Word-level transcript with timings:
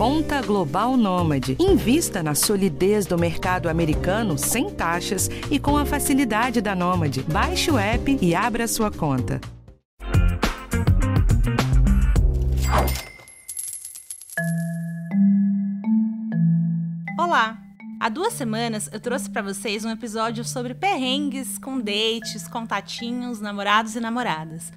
Conta 0.00 0.40
Global 0.40 0.96
Nômade. 0.96 1.58
Invista 1.60 2.22
na 2.22 2.34
solidez 2.34 3.04
do 3.04 3.18
mercado 3.18 3.68
americano 3.68 4.38
sem 4.38 4.70
taxas 4.70 5.28
e 5.50 5.58
com 5.58 5.76
a 5.76 5.84
facilidade 5.84 6.62
da 6.62 6.74
Nômade. 6.74 7.22
Baixe 7.24 7.70
o 7.70 7.78
app 7.78 8.18
e 8.18 8.34
abra 8.34 8.66
sua 8.66 8.90
conta. 8.90 9.38
Olá! 17.18 17.58
Há 18.00 18.08
duas 18.08 18.32
semanas 18.32 18.88
eu 18.90 19.00
trouxe 19.00 19.28
para 19.28 19.42
vocês 19.42 19.84
um 19.84 19.90
episódio 19.90 20.46
sobre 20.46 20.72
perrengues 20.72 21.58
com 21.58 21.78
dates, 21.78 22.48
contatinhos, 22.48 23.38
namorados 23.38 23.94
e 23.96 24.00
namoradas. 24.00 24.72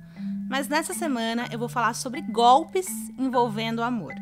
Mas 0.50 0.68
nessa 0.68 0.94
semana 0.94 1.48
eu 1.50 1.58
vou 1.58 1.70
falar 1.70 1.94
sobre 1.94 2.22
golpes 2.22 2.88
envolvendo 3.18 3.80
o 3.80 3.84
amor. 3.84 4.14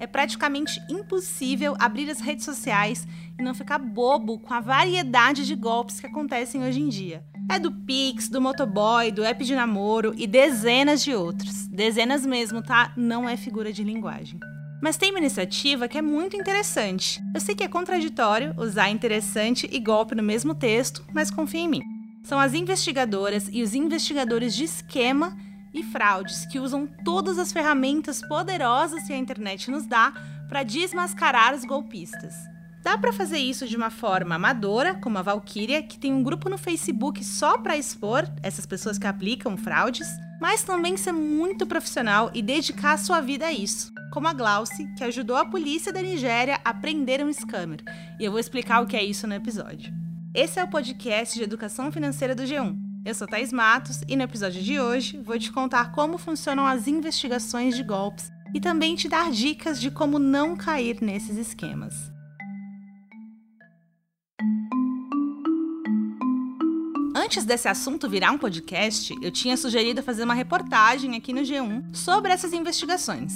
É 0.00 0.06
praticamente 0.06 0.80
impossível 0.88 1.74
abrir 1.78 2.08
as 2.10 2.20
redes 2.20 2.44
sociais 2.44 3.06
e 3.38 3.42
não 3.42 3.54
ficar 3.54 3.78
bobo 3.78 4.38
com 4.38 4.54
a 4.54 4.60
variedade 4.60 5.46
de 5.46 5.54
golpes 5.54 5.98
que 6.00 6.06
acontecem 6.06 6.62
hoje 6.62 6.80
em 6.80 6.88
dia. 6.88 7.24
É 7.50 7.58
do 7.58 7.72
Pix, 7.72 8.28
do 8.28 8.40
motoboy, 8.40 9.10
do 9.10 9.24
app 9.24 9.44
de 9.44 9.54
namoro 9.54 10.14
e 10.16 10.26
dezenas 10.26 11.02
de 11.02 11.14
outros. 11.14 11.66
Dezenas 11.66 12.24
mesmo, 12.26 12.62
tá? 12.62 12.92
Não 12.96 13.28
é 13.28 13.36
figura 13.36 13.72
de 13.72 13.82
linguagem. 13.82 14.38
Mas 14.80 14.96
tem 14.96 15.10
uma 15.10 15.18
iniciativa 15.18 15.88
que 15.88 15.98
é 15.98 16.02
muito 16.02 16.36
interessante. 16.36 17.20
Eu 17.34 17.40
sei 17.40 17.54
que 17.54 17.64
é 17.64 17.68
contraditório 17.68 18.54
usar 18.56 18.90
interessante 18.90 19.68
e 19.72 19.80
golpe 19.80 20.14
no 20.14 20.22
mesmo 20.22 20.54
texto, 20.54 21.04
mas 21.12 21.30
confia 21.30 21.60
em 21.60 21.68
mim. 21.68 21.82
São 22.22 22.38
as 22.38 22.54
investigadoras 22.54 23.48
e 23.50 23.62
os 23.62 23.74
investigadores 23.74 24.54
de 24.54 24.64
esquema 24.64 25.36
e 25.72 25.82
fraudes 25.82 26.46
que 26.46 26.58
usam 26.58 26.88
todas 27.04 27.38
as 27.38 27.52
ferramentas 27.52 28.20
poderosas 28.26 29.04
que 29.04 29.12
a 29.12 29.16
internet 29.18 29.70
nos 29.70 29.86
dá 29.86 30.12
para 30.48 30.62
desmascarar 30.62 31.54
os 31.54 31.64
golpistas. 31.64 32.34
Dá 32.82 32.96
para 32.96 33.12
fazer 33.12 33.38
isso 33.38 33.66
de 33.66 33.76
uma 33.76 33.90
forma 33.90 34.36
amadora, 34.36 34.94
como 34.94 35.18
a 35.18 35.22
Valkyria, 35.22 35.82
que 35.82 35.98
tem 35.98 36.12
um 36.12 36.22
grupo 36.22 36.48
no 36.48 36.56
Facebook 36.56 37.22
só 37.24 37.58
para 37.58 37.76
expor 37.76 38.26
essas 38.42 38.64
pessoas 38.64 38.98
que 38.98 39.06
aplicam 39.06 39.56
fraudes, 39.56 40.08
mas 40.40 40.62
também 40.62 40.96
ser 40.96 41.12
muito 41.12 41.66
profissional 41.66 42.30
e 42.32 42.40
dedicar 42.40 42.96
sua 42.96 43.20
vida 43.20 43.46
a 43.46 43.52
isso, 43.52 43.92
como 44.12 44.28
a 44.28 44.32
Glauce, 44.32 44.86
que 44.96 45.04
ajudou 45.04 45.36
a 45.36 45.44
polícia 45.44 45.92
da 45.92 46.00
Nigéria 46.00 46.60
a 46.64 46.72
prender 46.72 47.22
um 47.22 47.32
scammer. 47.32 47.82
E 48.18 48.24
eu 48.24 48.30
vou 48.30 48.40
explicar 48.40 48.80
o 48.80 48.86
que 48.86 48.96
é 48.96 49.04
isso 49.04 49.26
no 49.26 49.34
episódio. 49.34 49.92
Esse 50.32 50.60
é 50.60 50.64
o 50.64 50.68
podcast 50.68 51.34
de 51.36 51.42
educação 51.42 51.90
financeira 51.90 52.34
do 52.34 52.44
G1. 52.44 52.87
Eu 53.08 53.14
sou 53.14 53.26
Thais 53.26 53.54
Matos 53.54 54.02
e 54.06 54.14
no 54.14 54.22
episódio 54.24 54.62
de 54.62 54.78
hoje 54.78 55.16
vou 55.16 55.38
te 55.38 55.50
contar 55.50 55.92
como 55.92 56.18
funcionam 56.18 56.66
as 56.66 56.86
investigações 56.86 57.74
de 57.74 57.82
golpes 57.82 58.30
e 58.54 58.60
também 58.60 58.94
te 58.94 59.08
dar 59.08 59.30
dicas 59.30 59.80
de 59.80 59.90
como 59.90 60.18
não 60.18 60.54
cair 60.54 61.00
nesses 61.00 61.38
esquemas. 61.38 61.94
Antes 67.16 67.46
desse 67.46 67.66
assunto 67.66 68.10
virar 68.10 68.30
um 68.30 68.36
podcast, 68.36 69.14
eu 69.22 69.30
tinha 69.30 69.56
sugerido 69.56 70.02
fazer 70.02 70.24
uma 70.24 70.34
reportagem 70.34 71.16
aqui 71.16 71.32
no 71.32 71.40
G1 71.40 71.94
sobre 71.94 72.30
essas 72.30 72.52
investigações. 72.52 73.32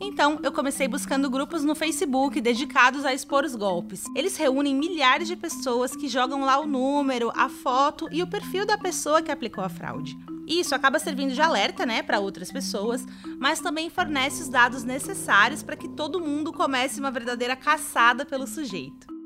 Então, 0.00 0.38
eu 0.44 0.52
comecei 0.52 0.86
buscando 0.86 1.28
grupos 1.28 1.64
no 1.64 1.74
Facebook 1.74 2.40
dedicados 2.40 3.04
a 3.04 3.12
expor 3.12 3.44
os 3.44 3.56
golpes. 3.56 4.04
Eles 4.14 4.36
reúnem 4.36 4.74
milhares 4.74 5.26
de 5.26 5.34
pessoas 5.34 5.96
que 5.96 6.08
jogam 6.08 6.44
lá 6.44 6.58
o 6.60 6.66
número, 6.66 7.32
a 7.34 7.48
foto 7.48 8.08
e 8.12 8.22
o 8.22 8.26
perfil 8.26 8.64
da 8.64 8.78
pessoa 8.78 9.20
que 9.20 9.32
aplicou 9.32 9.64
a 9.64 9.68
fraude. 9.68 10.16
Isso 10.46 10.74
acaba 10.74 10.98
servindo 10.98 11.34
de 11.34 11.42
alerta, 11.42 11.84
né, 11.84 12.02
para 12.02 12.20
outras 12.20 12.50
pessoas, 12.50 13.04
mas 13.38 13.60
também 13.60 13.90
fornece 13.90 14.42
os 14.42 14.48
dados 14.48 14.84
necessários 14.84 15.62
para 15.62 15.76
que 15.76 15.88
todo 15.88 16.20
mundo 16.20 16.52
comece 16.52 17.00
uma 17.00 17.10
verdadeira 17.10 17.56
caçada 17.56 18.24
pelo 18.24 18.46
sujeito. 18.46 19.17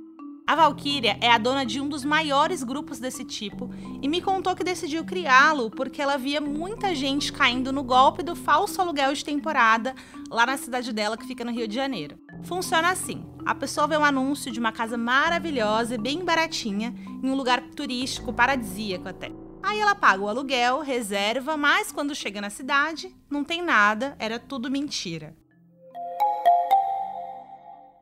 A 0.44 0.56
Valkyria 0.56 1.16
é 1.20 1.30
a 1.30 1.38
dona 1.38 1.64
de 1.64 1.80
um 1.80 1.88
dos 1.88 2.04
maiores 2.04 2.64
grupos 2.64 2.98
desse 2.98 3.24
tipo 3.24 3.70
e 4.02 4.08
me 4.08 4.20
contou 4.20 4.56
que 4.56 4.64
decidiu 4.64 5.04
criá-lo 5.04 5.70
porque 5.70 6.02
ela 6.02 6.18
via 6.18 6.40
muita 6.40 6.94
gente 6.94 7.32
caindo 7.32 7.72
no 7.72 7.84
golpe 7.84 8.22
do 8.22 8.34
falso 8.34 8.80
aluguel 8.80 9.14
de 9.14 9.24
temporada 9.24 9.94
lá 10.28 10.44
na 10.44 10.56
cidade 10.56 10.92
dela, 10.92 11.16
que 11.16 11.26
fica 11.26 11.44
no 11.44 11.52
Rio 11.52 11.68
de 11.68 11.74
Janeiro. 11.74 12.18
Funciona 12.42 12.90
assim: 12.90 13.24
a 13.46 13.54
pessoa 13.54 13.86
vê 13.86 13.96
um 13.96 14.04
anúncio 14.04 14.50
de 14.50 14.58
uma 14.58 14.72
casa 14.72 14.98
maravilhosa 14.98 15.94
e 15.94 15.98
bem 15.98 16.24
baratinha 16.24 16.92
em 17.22 17.30
um 17.30 17.36
lugar 17.36 17.62
turístico 17.76 18.32
paradisíaco 18.32 19.08
até. 19.08 19.30
Aí 19.62 19.78
ela 19.78 19.94
paga 19.94 20.22
o 20.22 20.28
aluguel, 20.28 20.80
reserva, 20.80 21.56
mas 21.56 21.92
quando 21.92 22.16
chega 22.16 22.40
na 22.40 22.50
cidade, 22.50 23.14
não 23.30 23.44
tem 23.44 23.62
nada, 23.62 24.16
era 24.18 24.40
tudo 24.40 24.68
mentira 24.68 25.36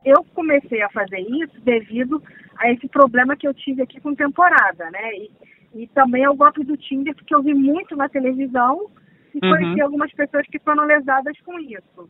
eu 0.03 0.23
comecei 0.33 0.81
a 0.81 0.89
fazer 0.89 1.19
isso 1.19 1.59
devido 1.61 2.21
a 2.61 2.71
esse 2.71 2.87
problema 2.87 3.35
que 3.35 3.47
eu 3.47 3.53
tive 3.53 3.81
aqui 3.81 3.99
com 3.99 4.13
temporada, 4.13 4.89
né? 4.91 5.13
E, 5.15 5.31
e 5.73 5.87
também 5.87 6.23
ao 6.23 6.35
golpe 6.35 6.63
do 6.63 6.77
Tinder, 6.77 7.15
porque 7.15 7.33
eu 7.33 7.41
vi 7.41 7.53
muito 7.53 7.95
na 7.95 8.07
televisão 8.07 8.89
e 9.33 9.43
uhum. 9.43 9.51
conheci 9.51 9.81
algumas 9.81 10.13
pessoas 10.13 10.45
que 10.47 10.59
foram 10.59 10.85
lesadas 10.85 11.39
com 11.41 11.59
isso. 11.59 12.09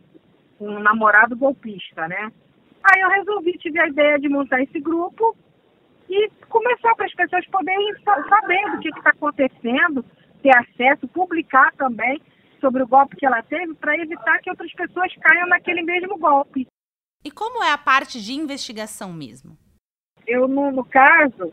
Um 0.60 0.80
namorado 0.80 1.38
golpista, 1.38 2.08
né? 2.08 2.32
Aí 2.84 3.02
eu 3.02 3.10
resolvi, 3.10 3.54
tive 3.60 3.80
a 3.80 3.88
ideia 3.88 4.20
de 4.20 4.28
montar 4.28 4.62
esse 4.62 4.80
grupo 4.80 5.36
e 6.10 6.30
começar 6.50 6.94
para 6.96 7.06
as 7.06 7.14
pessoas 7.14 7.46
poderem 7.48 7.96
saber 8.04 8.72
do 8.72 8.80
que 8.80 8.90
está 8.90 9.12
acontecendo, 9.12 10.04
ter 10.42 10.52
acesso, 10.58 11.08
publicar 11.08 11.72
também 11.76 12.22
sobre 12.60 12.84
o 12.84 12.88
golpe 12.88 13.16
que 13.16 13.26
ela 13.26 13.42
teve, 13.44 13.74
para 13.76 13.98
evitar 13.98 14.40
que 14.40 14.50
outras 14.50 14.72
pessoas 14.74 15.14
caiam 15.22 15.48
naquele 15.48 15.82
mesmo 15.84 16.18
golpe. 16.18 16.68
E 17.24 17.32
como 17.32 17.64
é 17.64 17.72
a 17.72 17.78
parte 17.78 18.22
de 18.22 18.34
investigação 18.34 19.14
mesmo? 19.14 19.58
Eu, 20.28 20.48
no, 20.48 20.72
no 20.72 20.84
caso, 20.86 21.52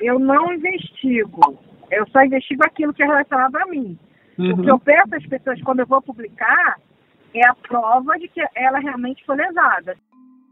eu 0.00 0.18
não 0.18 0.52
investigo. 0.52 1.58
Eu 1.90 2.06
só 2.08 2.22
investigo 2.22 2.64
aquilo 2.64 2.92
que 2.92 3.02
é 3.02 3.06
relacionado 3.06 3.56
a 3.56 3.66
mim. 3.66 3.98
Uhum. 4.38 4.52
O 4.52 4.62
que 4.62 4.70
eu 4.70 4.78
peço 4.78 5.14
às 5.14 5.26
pessoas 5.26 5.62
quando 5.62 5.80
eu 5.80 5.86
vou 5.86 6.02
publicar 6.02 6.80
é 7.34 7.46
a 7.46 7.54
prova 7.54 8.18
de 8.18 8.28
que 8.28 8.42
ela 8.54 8.78
realmente 8.78 9.24
foi 9.24 9.36
lesada. 9.36 9.96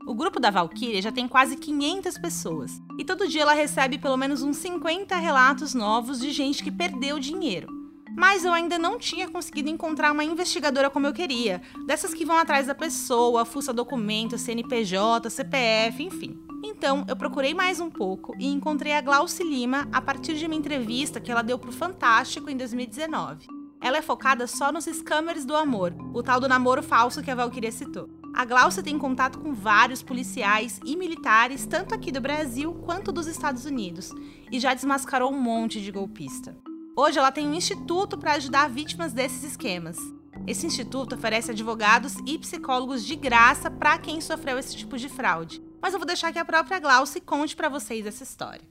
O 0.06 0.14
grupo 0.14 0.38
da 0.38 0.50
Valkyria 0.50 1.00
já 1.00 1.10
tem 1.10 1.26
quase 1.26 1.56
500 1.56 2.18
pessoas. 2.18 2.72
E 2.98 3.04
todo 3.04 3.28
dia 3.28 3.42
ela 3.42 3.54
recebe 3.54 3.98
pelo 3.98 4.16
menos 4.16 4.42
uns 4.42 4.58
50 4.58 5.16
relatos 5.16 5.74
novos 5.74 6.20
de 6.20 6.30
gente 6.30 6.62
que 6.62 6.70
perdeu 6.70 7.18
dinheiro 7.18 7.84
mas 8.16 8.44
eu 8.44 8.52
ainda 8.52 8.78
não 8.78 8.98
tinha 8.98 9.28
conseguido 9.28 9.68
encontrar 9.68 10.12
uma 10.12 10.24
investigadora 10.24 10.88
como 10.88 11.06
eu 11.06 11.12
queria, 11.12 11.60
dessas 11.86 12.14
que 12.14 12.24
vão 12.24 12.38
atrás 12.38 12.66
da 12.66 12.74
pessoa, 12.74 13.44
fuça 13.44 13.72
documentos, 13.72 14.40
CNPJ, 14.42 15.28
CPF, 15.28 16.02
enfim. 16.02 16.38
Então, 16.66 17.04
eu 17.06 17.14
procurei 17.14 17.52
mais 17.52 17.78
um 17.78 17.90
pouco 17.90 18.34
e 18.38 18.46
encontrei 18.46 18.94
a 18.94 19.02
Glauci 19.02 19.44
Lima 19.44 19.86
a 19.92 20.00
partir 20.00 20.34
de 20.34 20.46
uma 20.46 20.54
entrevista 20.54 21.20
que 21.20 21.30
ela 21.30 21.42
deu 21.42 21.58
pro 21.58 21.70
Fantástico 21.70 22.48
em 22.48 22.56
2019. 22.56 23.46
Ela 23.82 23.98
é 23.98 24.02
focada 24.02 24.46
só 24.46 24.72
nos 24.72 24.86
scammers 24.86 25.44
do 25.44 25.54
amor, 25.54 25.94
o 26.14 26.22
tal 26.22 26.40
do 26.40 26.48
namoro 26.48 26.82
falso 26.82 27.22
que 27.22 27.30
a 27.30 27.34
Valkyria 27.34 27.70
citou. 27.70 28.08
A 28.34 28.46
Glaucia 28.46 28.82
tem 28.82 28.98
contato 28.98 29.38
com 29.40 29.52
vários 29.52 30.02
policiais 30.02 30.80
e 30.86 30.96
militares, 30.96 31.66
tanto 31.66 31.94
aqui 31.94 32.10
do 32.10 32.18
Brasil 32.18 32.72
quanto 32.86 33.12
dos 33.12 33.26
Estados 33.26 33.66
Unidos, 33.66 34.10
e 34.50 34.58
já 34.58 34.72
desmascarou 34.72 35.30
um 35.30 35.38
monte 35.38 35.82
de 35.82 35.92
golpista. 35.92 36.56
Hoje 36.96 37.18
ela 37.18 37.30
tem 37.30 37.46
um 37.46 37.52
instituto 37.52 38.16
para 38.16 38.32
ajudar 38.32 38.70
vítimas 38.70 39.12
desses 39.12 39.44
esquemas. 39.44 39.98
Esse 40.46 40.66
instituto 40.66 41.14
oferece 41.14 41.50
advogados 41.50 42.14
e 42.26 42.38
psicólogos 42.38 43.04
de 43.04 43.16
graça 43.16 43.70
para 43.70 43.98
quem 43.98 44.18
sofreu 44.22 44.58
esse 44.58 44.74
tipo 44.74 44.96
de 44.96 45.10
fraude. 45.10 45.62
Mas 45.84 45.92
eu 45.92 45.98
vou 45.98 46.06
deixar 46.06 46.32
que 46.32 46.38
a 46.38 46.44
própria 46.46 46.80
Glauce 46.80 47.20
conte 47.20 47.54
para 47.54 47.68
vocês 47.68 48.06
essa 48.06 48.22
história. 48.22 48.64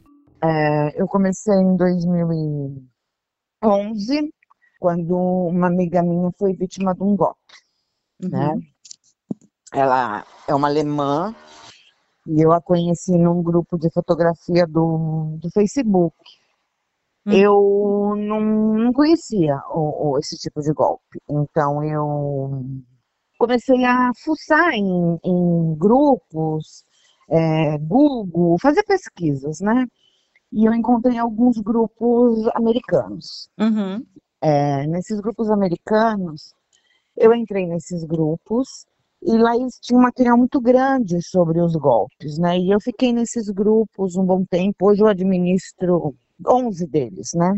É, 0.44 1.00
eu 1.00 1.06
comecei 1.06 1.54
em 1.54 1.78
2011, 1.78 4.34
quando 4.80 5.16
uma 5.16 5.68
amiga 5.68 6.02
minha 6.02 6.32
foi 6.40 6.56
vítima 6.56 6.96
de 6.96 7.04
um 7.04 7.16
golpe. 7.16 7.40
Uhum. 8.24 8.30
Né? 8.32 8.56
Ela 9.72 10.26
é 10.48 10.56
uma 10.56 10.68
alemã 10.68 11.36
e 12.26 12.42
eu 12.42 12.52
a 12.52 12.60
conheci 12.60 13.16
num 13.16 13.44
grupo 13.44 13.78
de 13.78 13.92
fotografia 13.92 14.66
do, 14.66 15.38
do 15.40 15.52
Facebook. 15.52 16.18
Hum. 17.28 17.32
Eu 17.32 18.16
não, 18.18 18.42
não 18.86 18.92
conhecia 18.92 19.62
o, 19.70 20.14
o, 20.14 20.18
esse 20.18 20.36
tipo 20.36 20.62
de 20.62 20.74
golpe. 20.74 21.22
Então 21.30 21.84
eu 21.84 22.66
comecei 23.38 23.86
a 23.86 24.10
fuçar 24.24 24.74
em, 24.74 25.20
em 25.24 25.76
grupos, 25.76 26.84
é, 27.34 27.78
Google, 27.80 28.58
fazer 28.62 28.84
pesquisas, 28.84 29.60
né? 29.60 29.88
E 30.52 30.66
eu 30.68 30.74
encontrei 30.74 31.18
alguns 31.18 31.58
grupos 31.58 32.48
americanos. 32.54 33.50
Uhum. 33.60 34.06
É, 34.40 34.86
nesses 34.86 35.20
grupos 35.20 35.50
americanos, 35.50 36.54
eu 37.18 37.34
entrei 37.34 37.66
nesses 37.66 38.04
grupos 38.04 38.86
e 39.24 39.36
lá 39.36 39.54
tinha 39.82 39.98
um 39.98 40.04
material 40.04 40.38
muito 40.38 40.62
grande 40.62 41.22
sobre 41.24 41.60
os 41.60 41.76
golpes, 41.76 42.38
né? 42.38 42.60
E 42.60 42.72
eu 42.72 42.80
fiquei 42.80 43.12
nesses 43.12 43.50
grupos 43.50 44.16
um 44.16 44.26
bom 44.26 44.46
tempo. 44.46 44.90
Hoje 44.90 45.02
eu 45.02 45.08
administro 45.08 46.14
11 46.48 46.86
deles, 46.86 47.32
né? 47.34 47.52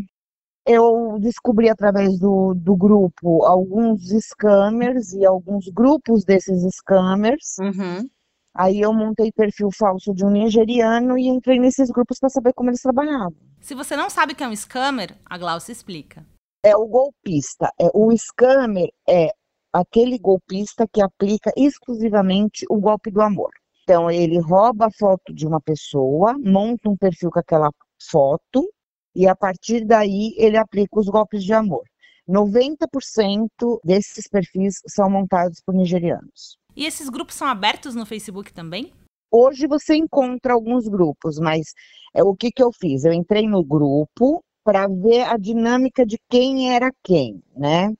Eu 0.65 1.17
descobri 1.19 1.69
através 1.69 2.17
do, 2.17 2.53
do 2.55 2.75
grupo 2.75 3.43
alguns 3.43 4.09
scammers 4.09 5.11
e 5.13 5.25
alguns 5.25 5.67
grupos 5.69 6.23
desses 6.23 6.63
scammers. 6.75 7.57
Uhum. 7.59 8.07
Aí 8.55 8.79
eu 8.79 8.93
montei 8.93 9.33
perfil 9.33 9.69
falso 9.77 10.13
de 10.13 10.25
um 10.25 10.29
nigeriano 10.29 11.17
e 11.17 11.27
entrei 11.27 11.59
nesses 11.59 11.89
grupos 11.89 12.17
para 12.19 12.29
saber 12.29 12.53
como 12.53 12.69
eles 12.69 12.81
trabalhavam. 12.81 13.35
Se 13.59 13.75
você 13.75 13.97
não 13.97 14.09
sabe 14.09 14.33
que 14.33 14.43
é 14.43 14.47
um 14.47 14.55
scammer, 14.55 15.17
a 15.25 15.37
Glaucia 15.37 15.73
explica. 15.73 16.25
É 16.63 16.73
o 16.75 16.87
golpista. 16.87 17.69
É, 17.77 17.89
o 17.93 18.15
scammer 18.15 18.87
é 19.07 19.29
aquele 19.73 20.17
golpista 20.17 20.87
que 20.87 21.01
aplica 21.01 21.51
exclusivamente 21.57 22.65
o 22.69 22.79
golpe 22.79 23.11
do 23.11 23.21
amor. 23.21 23.51
Então, 23.83 24.09
ele 24.09 24.39
rouba 24.39 24.87
a 24.87 24.91
foto 24.97 25.33
de 25.33 25.45
uma 25.45 25.59
pessoa, 25.59 26.35
monta 26.39 26.89
um 26.89 26.95
perfil 26.95 27.29
com 27.29 27.39
aquela 27.39 27.69
foto, 28.09 28.71
e 29.13 29.27
a 29.27 29.35
partir 29.35 29.85
daí 29.85 30.33
ele 30.37 30.57
aplica 30.57 30.97
os 30.97 31.07
golpes 31.07 31.43
de 31.43 31.53
amor. 31.53 31.83
90% 32.27 33.79
desses 33.83 34.27
perfis 34.27 34.75
são 34.87 35.09
montados 35.09 35.61
por 35.63 35.75
nigerianos. 35.75 36.57
E 36.75 36.85
esses 36.85 37.09
grupos 37.09 37.35
são 37.35 37.47
abertos 37.47 37.95
no 37.95 38.05
Facebook 38.05 38.51
também? 38.51 38.93
Hoje 39.31 39.67
você 39.67 39.95
encontra 39.95 40.53
alguns 40.53 40.87
grupos, 40.87 41.39
mas 41.39 41.73
é, 42.13 42.23
o 42.23 42.35
que, 42.35 42.51
que 42.51 42.61
eu 42.61 42.71
fiz? 42.71 43.05
Eu 43.05 43.13
entrei 43.13 43.47
no 43.47 43.63
grupo 43.63 44.43
para 44.63 44.87
ver 44.87 45.23
a 45.23 45.37
dinâmica 45.37 46.05
de 46.05 46.17
quem 46.29 46.73
era 46.73 46.91
quem, 47.03 47.41
né? 47.55 47.93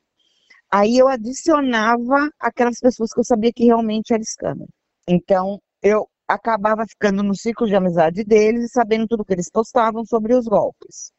Aí 0.72 0.98
eu 0.98 1.08
adicionava 1.08 2.30
aquelas 2.40 2.80
pessoas 2.80 3.12
que 3.14 3.20
eu 3.20 3.24
sabia 3.24 3.52
que 3.54 3.66
realmente 3.66 4.14
era 4.14 4.24
scammer. 4.24 4.68
Então, 5.08 5.60
eu 5.82 6.08
acabava 6.28 6.86
ficando 6.88 7.22
no 7.22 7.36
ciclo 7.36 7.68
de 7.68 7.76
amizade 7.76 8.24
deles 8.24 8.66
e 8.66 8.70
sabendo 8.70 9.08
tudo 9.08 9.24
que 9.24 9.34
eles 9.34 9.50
postavam 9.50 10.04
sobre 10.06 10.36
os 10.36 10.46
golpes. 10.46 11.12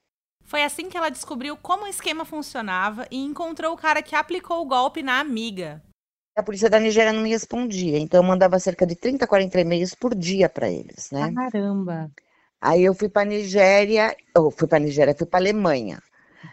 Foi 0.44 0.62
assim 0.62 0.88
que 0.88 0.96
ela 0.96 1.10
descobriu 1.10 1.56
como 1.56 1.84
o 1.84 1.88
esquema 1.88 2.24
funcionava 2.24 3.06
e 3.10 3.18
encontrou 3.18 3.72
o 3.72 3.76
cara 3.76 4.02
que 4.02 4.14
aplicou 4.14 4.62
o 4.62 4.66
golpe 4.66 5.02
na 5.02 5.20
amiga. 5.20 5.82
A 6.36 6.42
polícia 6.42 6.68
da 6.68 6.78
Nigéria 6.78 7.14
não 7.14 7.22
me 7.22 7.30
respondia, 7.30 7.98
então 7.98 8.20
eu 8.20 8.26
mandava 8.26 8.58
cerca 8.58 8.86
de 8.86 8.94
30, 8.94 9.26
40 9.26 9.58
e-mails 9.58 9.94
por 9.94 10.14
dia 10.14 10.50
para 10.50 10.70
eles, 10.70 11.10
né? 11.10 11.32
Caramba! 11.32 12.10
Aí 12.60 12.84
eu 12.84 12.94
fui 12.94 13.08
para 13.08 13.26
Nigéria, 13.26 14.14
eu 14.34 14.50
fui 14.50 14.68
para 14.68 14.78
Nigéria, 14.78 15.14
fui 15.16 15.26
para 15.26 15.38
Alemanha. 15.38 16.02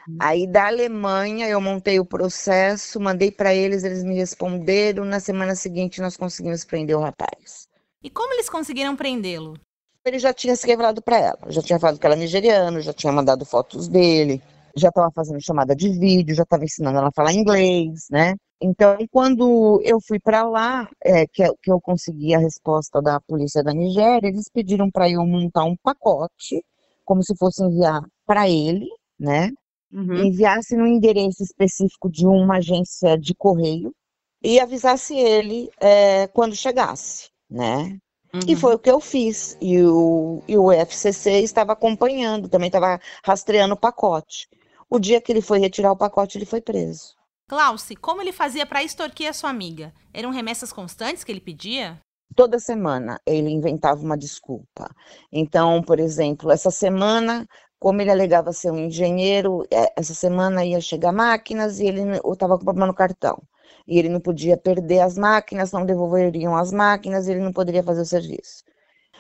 Uhum. 0.07 0.17
Aí 0.19 0.47
da 0.47 0.67
Alemanha 0.67 1.49
eu 1.49 1.59
montei 1.59 1.99
o 1.99 2.05
processo, 2.05 2.97
mandei 2.97 3.29
para 3.29 3.53
eles, 3.53 3.83
eles 3.83 4.03
me 4.03 4.15
responderam. 4.15 5.03
Na 5.03 5.19
semana 5.19 5.53
seguinte 5.53 5.99
nós 5.99 6.15
conseguimos 6.15 6.63
prender 6.63 6.95
o 6.95 7.01
rapaz. 7.01 7.67
E 8.01 8.09
como 8.09 8.33
eles 8.33 8.49
conseguiram 8.49 8.95
prendê-lo? 8.95 9.59
Ele 10.05 10.17
já 10.17 10.33
tinha 10.33 10.55
se 10.55 10.65
revelado 10.65 11.01
para 11.01 11.17
ela, 11.17 11.39
já 11.47 11.61
tinha 11.61 11.79
falado 11.79 11.99
que 11.99 12.05
ela 12.05 12.15
é 12.15 12.19
nigeriano, 12.19 12.79
já 12.79 12.93
tinha 12.93 13.11
mandado 13.11 13.45
fotos 13.45 13.87
dele, 13.89 14.41
já 14.77 14.89
estava 14.89 15.09
fazendo 15.11 15.41
chamada 15.41 15.75
de 15.75 15.89
vídeo, 15.89 16.35
já 16.35 16.43
estava 16.43 16.63
ensinando 16.63 16.97
ela 16.97 17.07
a 17.07 17.13
falar 17.13 17.33
inglês, 17.33 18.07
né? 18.09 18.35
Então, 18.65 18.95
quando 19.11 19.81
eu 19.83 19.99
fui 19.99 20.17
para 20.21 20.47
lá, 20.47 20.89
é, 21.03 21.27
que, 21.27 21.43
que 21.61 21.69
eu 21.69 21.81
consegui 21.81 22.33
a 22.33 22.39
resposta 22.39 23.01
da 23.01 23.19
polícia 23.19 23.61
da 23.61 23.73
Nigéria, 23.73 24.29
eles 24.29 24.49
pediram 24.49 24.89
para 24.89 25.09
eu 25.09 25.25
montar 25.25 25.65
um 25.65 25.75
pacote, 25.75 26.63
como 27.03 27.21
se 27.21 27.35
fosse 27.35 27.61
enviar 27.61 28.01
para 28.25 28.49
ele, 28.49 28.87
né? 29.19 29.51
Uhum. 29.91 30.15
Enviasse 30.15 30.77
no 30.77 30.87
endereço 30.87 31.43
específico 31.43 32.09
de 32.09 32.25
uma 32.25 32.59
agência 32.59 33.17
de 33.17 33.35
correio 33.35 33.93
e 34.41 34.61
avisasse 34.61 35.13
ele 35.13 35.69
é, 35.77 36.27
quando 36.27 36.55
chegasse, 36.55 37.29
né? 37.49 37.99
Uhum. 38.33 38.39
E 38.47 38.55
foi 38.55 38.75
o 38.75 38.79
que 38.79 38.89
eu 38.89 39.01
fiz. 39.01 39.57
E 39.59 39.81
o, 39.83 40.41
e 40.47 40.57
o 40.57 40.71
FCC 40.71 41.41
estava 41.41 41.73
acompanhando, 41.73 42.47
também 42.47 42.67
estava 42.67 42.97
rastreando 43.25 43.73
o 43.73 43.77
pacote. 43.77 44.47
O 44.89 44.99
dia 44.99 45.19
que 45.19 45.33
ele 45.33 45.41
foi 45.41 45.59
retirar 45.59 45.91
o 45.91 45.97
pacote, 45.97 46.37
ele 46.37 46.45
foi 46.45 46.61
preso. 46.61 47.13
Glauce, 47.49 47.95
como 47.95 48.21
ele 48.21 48.31
fazia 48.31 48.65
para 48.65 48.83
extorquir 48.83 49.29
a 49.29 49.33
sua 49.33 49.49
amiga? 49.49 49.93
Eram 50.13 50.31
remessas 50.31 50.71
constantes 50.71 51.23
que 51.23 51.31
ele 51.31 51.41
pedia? 51.41 51.99
Toda 52.35 52.57
semana 52.57 53.19
ele 53.25 53.49
inventava 53.49 54.01
uma 54.01 54.17
desculpa. 54.17 54.89
Então, 55.31 55.81
por 55.83 55.99
exemplo, 55.99 56.51
essa 56.51 56.71
semana, 56.71 57.47
como 57.79 58.01
ele 58.01 58.09
alegava 58.09 58.51
ser 58.53 58.71
um 58.71 58.79
engenheiro, 58.79 59.63
é, 59.71 59.93
essa 59.95 60.13
semana 60.13 60.65
ia 60.65 60.81
chegar 60.81 61.11
máquinas 61.11 61.79
e 61.79 61.85
ele 61.85 62.01
estava 62.31 62.57
com 62.57 62.65
problema 62.65 62.87
no 62.87 62.93
cartão 62.93 63.41
e 63.87 63.99
ele 63.99 64.09
não 64.09 64.19
podia 64.19 64.57
perder 64.57 64.99
as 65.01 65.17
máquinas, 65.17 65.71
não 65.71 65.85
devolveriam 65.85 66.55
as 66.55 66.71
máquinas, 66.71 67.27
ele 67.27 67.41
não 67.41 67.51
poderia 67.51 67.83
fazer 67.83 68.01
o 68.01 68.05
serviço. 68.05 68.63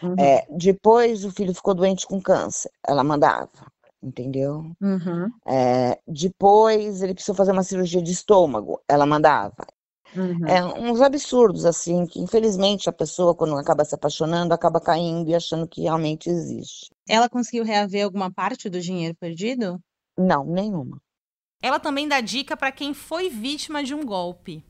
Uhum. 0.01 0.15
É, 0.17 0.45
depois 0.49 1.23
o 1.23 1.31
filho 1.31 1.53
ficou 1.53 1.73
doente 1.73 2.07
com 2.07 2.21
câncer, 2.21 2.71
ela 2.85 3.03
mandava, 3.03 3.49
entendeu? 4.03 4.75
Uhum. 4.81 5.29
É, 5.47 5.99
depois 6.07 7.01
ele 7.01 7.13
precisou 7.13 7.35
fazer 7.35 7.51
uma 7.51 7.63
cirurgia 7.63 8.01
de 8.01 8.11
estômago, 8.11 8.81
ela 8.87 9.05
mandava. 9.05 9.65
Uhum. 10.15 10.45
É 10.45 10.63
uns 10.63 11.01
absurdos, 11.01 11.65
assim, 11.65 12.05
que 12.05 12.19
infelizmente 12.19 12.89
a 12.89 12.93
pessoa, 12.93 13.33
quando 13.33 13.57
acaba 13.57 13.83
se 13.83 13.95
apaixonando, 13.95 14.53
acaba 14.53 14.79
caindo 14.79 15.29
e 15.29 15.35
achando 15.35 15.67
que 15.67 15.81
realmente 15.81 16.29
existe. 16.29 16.91
Ela 17.07 17.27
conseguiu 17.27 17.63
reaver 17.63 18.05
alguma 18.05 18.31
parte 18.31 18.69
do 18.69 18.79
dinheiro 18.79 19.15
perdido? 19.15 19.79
Não, 20.17 20.45
nenhuma. 20.45 21.01
Ela 21.61 21.79
também 21.79 22.07
dá 22.07 22.21
dica 22.21 22.55
para 22.55 22.71
quem 22.71 22.93
foi 22.93 23.29
vítima 23.29 23.83
de 23.83 23.95
um 23.95 24.05
golpe. 24.05 24.63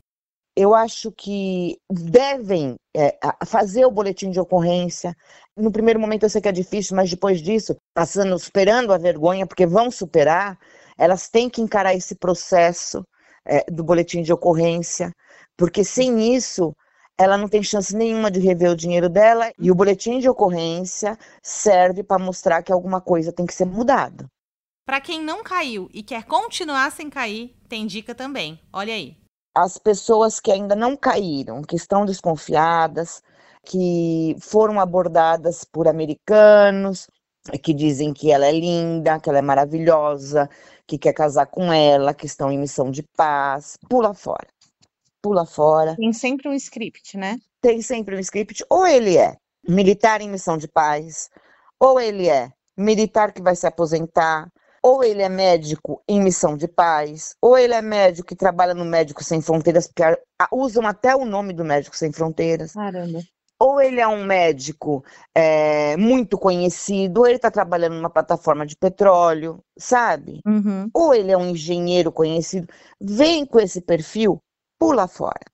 Eu 0.56 0.76
acho 0.76 1.12
que 1.12 1.78
devem 1.90 2.76
é, 2.96 3.18
fazer 3.46 3.86
o 3.86 3.92
boletim 3.92 4.30
de 4.30 4.40
ocorrência. 4.40 5.16
No 5.58 5.72
primeiro 5.72 6.00
momento 6.00 6.24
eu 6.24 6.30
sei 6.30 6.42
que 6.42 6.48
é 6.48 6.52
difícil, 6.52 6.96
mas 6.96 7.10
depois 7.10 7.42
disso, 7.42 7.76
passando, 7.94 8.38
superando 8.38 8.94
a 8.94 8.98
vergonha, 8.98 9.48
porque 9.48 9.66
vão 9.66 9.90
superar, 9.90 10.60
elas 10.98 11.28
têm 11.28 11.50
que 11.50 11.62
encarar 11.62 11.96
esse 11.96 12.16
processo 12.16 13.04
é, 13.46 13.64
do 13.72 13.84
boletim 13.84 14.22
de 14.22 14.32
ocorrência, 14.32 15.12
porque 15.58 15.84
sem 15.84 16.36
isso 16.36 16.74
ela 17.18 17.38
não 17.38 17.48
tem 17.48 17.62
chance 17.62 17.96
nenhuma 17.96 18.30
de 18.30 18.40
rever 18.40 18.72
o 18.72 18.76
dinheiro 18.76 19.10
dela 19.10 19.52
e 19.60 19.72
o 19.72 19.76
boletim 19.76 20.20
de 20.20 20.30
ocorrência 20.30 21.18
serve 21.42 22.04
para 22.04 22.24
mostrar 22.24 22.64
que 22.64 22.72
alguma 22.72 23.00
coisa 23.00 23.32
tem 23.32 23.46
que 23.46 23.54
ser 23.54 23.66
mudada. 23.66 24.26
Para 24.86 25.00
quem 25.00 25.22
não 25.22 25.44
caiu 25.44 25.90
e 25.94 26.04
quer 26.04 26.26
continuar 26.26 26.92
sem 26.92 27.10
cair, 27.10 27.56
tem 27.70 27.88
dica 27.88 28.14
também. 28.14 28.60
Olha 28.72 28.94
aí. 28.94 29.23
As 29.56 29.78
pessoas 29.78 30.40
que 30.40 30.52
ainda 30.52 30.76
não 30.76 30.98
caíram, 30.98 31.62
que 31.62 31.76
estão 31.76 32.06
desconfiadas, 32.06 33.22
que 33.64 34.36
foram 34.40 34.80
abordadas 34.80 35.64
por 35.64 35.88
americanos, 35.88 37.08
que 37.62 37.74
dizem 37.74 38.14
que 38.14 38.32
ela 38.32 38.46
é 38.46 38.52
linda, 38.52 39.20
que 39.20 39.30
ela 39.30 39.40
é 39.40 39.42
maravilhosa, 39.42 40.50
que 40.88 40.98
quer 40.98 41.14
casar 41.14 41.46
com 41.48 41.72
ela, 41.72 42.14
que 42.14 42.26
estão 42.26 42.52
em 42.52 42.58
missão 42.58 42.90
de 42.90 43.04
paz, 43.16 43.78
pula 43.90 44.14
fora. 44.14 44.48
Pula 45.22 45.46
fora. 45.46 45.96
Tem 45.96 46.12
sempre 46.12 46.50
um 46.50 46.54
script, 46.54 47.18
né? 47.18 47.38
Tem 47.62 47.82
sempre 47.82 48.16
um 48.16 48.20
script. 48.20 48.66
Ou 48.70 48.86
ele 48.86 49.18
é 49.18 49.36
militar 49.68 50.22
em 50.22 50.30
missão 50.30 50.58
de 50.58 50.68
paz, 50.68 51.30
ou 51.80 52.00
ele 52.00 52.28
é 52.28 52.50
militar 52.78 53.32
que 53.32 53.42
vai 53.42 53.56
se 53.56 53.66
aposentar, 53.66 54.50
ou 54.84 55.02
ele 55.02 55.22
é 55.22 55.30
médico 55.30 56.04
em 56.08 56.22
missão 56.22 56.58
de 56.58 56.68
paz, 56.68 57.36
ou 57.42 57.58
ele 57.58 57.74
é 57.74 57.82
médico 57.82 58.28
que 58.28 58.36
trabalha 58.36 58.74
no 58.74 58.84
Médico 58.84 59.24
Sem 59.24 59.42
Fronteiras, 59.42 59.88
porque 59.88 60.04
usam 60.52 60.86
até 60.86 61.16
o 61.16 61.24
nome 61.24 61.54
do 61.54 61.64
Médico 61.64 61.96
Sem 61.96 62.12
Fronteiras. 62.12 62.74
Caramba. 62.74 63.20
Ou 63.58 63.80
ele 63.80 64.02
é 64.02 64.08
um 64.08 64.26
médico 64.26 65.06
é, 65.34 65.96
muito 65.96 66.38
conhecido, 66.38 67.22
ou 67.22 67.28
ele 67.28 67.38
está 67.38 67.50
trabalhando 67.50 67.96
numa 67.96 68.10
plataforma 68.10 68.66
de 68.66 68.76
petróleo, 68.76 69.64
sabe? 69.78 70.42
Uhum. 70.46 70.90
Ou 70.94 71.14
ele 71.14 71.32
é 71.32 71.38
um 71.38 71.52
engenheiro 71.52 72.12
conhecido. 72.12 72.68
Vem 73.00 73.46
com 73.46 73.62
esse 73.62 73.80
perfil, 73.80 74.38
pula 74.78 75.08
fora. 75.08 75.46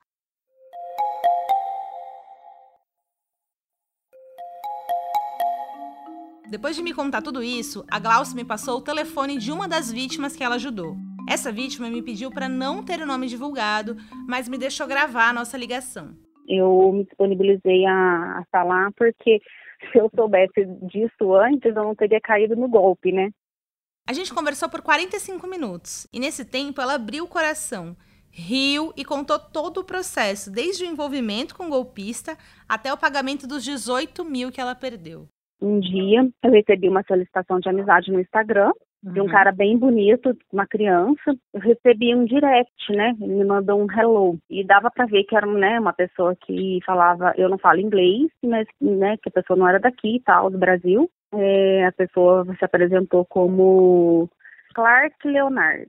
Depois 6.49 6.75
de 6.75 6.81
me 6.81 6.95
contar 6.95 7.21
tudo 7.21 7.43
isso, 7.43 7.85
a 7.91 7.99
Glaucia 7.99 8.35
me 8.35 8.43
passou 8.43 8.79
o 8.79 8.81
telefone 8.81 9.37
de 9.37 9.51
uma 9.51 9.67
das 9.67 9.91
vítimas 9.91 10.35
que 10.35 10.43
ela 10.43 10.55
ajudou. 10.55 10.97
Essa 11.29 11.51
vítima 11.51 11.91
me 11.91 12.01
pediu 12.01 12.31
para 12.31 12.49
não 12.49 12.83
ter 12.83 12.99
o 12.99 13.05
nome 13.05 13.27
divulgado, 13.27 13.95
mas 14.27 14.49
me 14.49 14.57
deixou 14.57 14.87
gravar 14.87 15.29
a 15.29 15.33
nossa 15.33 15.55
ligação. 15.55 16.17
Eu 16.47 16.91
me 16.91 17.03
disponibilizei 17.03 17.85
a, 17.85 18.39
a 18.39 18.43
falar 18.51 18.91
porque 18.97 19.39
se 19.91 19.99
eu 19.99 20.09
soubesse 20.15 20.65
disso 20.87 21.35
antes, 21.35 21.75
eu 21.75 21.83
não 21.83 21.93
teria 21.93 22.19
caído 22.19 22.55
no 22.55 22.67
golpe, 22.67 23.11
né? 23.11 23.29
A 24.07 24.11
gente 24.11 24.33
conversou 24.33 24.67
por 24.69 24.81
45 24.81 25.45
minutos 25.45 26.07
e 26.11 26.19
nesse 26.19 26.43
tempo 26.43 26.81
ela 26.81 26.95
abriu 26.95 27.25
o 27.25 27.27
coração, 27.27 27.95
riu 28.31 28.91
e 28.97 29.05
contou 29.05 29.37
todo 29.37 29.81
o 29.81 29.83
processo, 29.83 30.49
desde 30.51 30.83
o 30.83 30.87
envolvimento 30.87 31.55
com 31.55 31.67
o 31.67 31.69
golpista 31.69 32.35
até 32.67 32.91
o 32.91 32.97
pagamento 32.97 33.45
dos 33.45 33.63
18 33.63 34.25
mil 34.25 34.51
que 34.51 34.59
ela 34.59 34.73
perdeu 34.73 35.29
um 35.61 35.79
dia 35.79 36.29
eu 36.43 36.51
recebi 36.51 36.87
uma 36.89 37.03
solicitação 37.03 37.59
de 37.59 37.69
amizade 37.69 38.11
no 38.11 38.19
Instagram 38.19 38.71
de 39.01 39.19
um 39.21 39.23
uhum. 39.23 39.29
cara 39.29 39.51
bem 39.51 39.77
bonito, 39.77 40.37
uma 40.51 40.67
criança. 40.67 41.33
Eu 41.53 41.61
recebi 41.61 42.13
um 42.13 42.25
direct, 42.25 42.91
né? 42.91 43.15
Ele 43.21 43.33
me 43.33 43.45
mandou 43.45 43.81
um 43.81 43.87
hello 43.89 44.37
e 44.49 44.63
dava 44.63 44.91
para 44.91 45.05
ver 45.05 45.23
que 45.23 45.35
era, 45.35 45.47
né, 45.47 45.79
uma 45.79 45.93
pessoa 45.93 46.35
que 46.35 46.79
falava, 46.85 47.33
eu 47.37 47.49
não 47.49 47.57
falo 47.57 47.79
inglês, 47.79 48.29
mas, 48.43 48.67
né, 48.81 49.15
que 49.17 49.29
a 49.29 49.31
pessoa 49.31 49.57
não 49.57 49.67
era 49.67 49.79
daqui 49.79 50.17
e 50.17 50.19
tal, 50.21 50.49
do 50.49 50.57
Brasil. 50.57 51.09
É, 51.33 51.85
a 51.85 51.91
pessoa 51.91 52.45
se 52.57 52.65
apresentou 52.65 53.25
como 53.25 54.29
Clark 54.73 55.15
Leonard. 55.25 55.87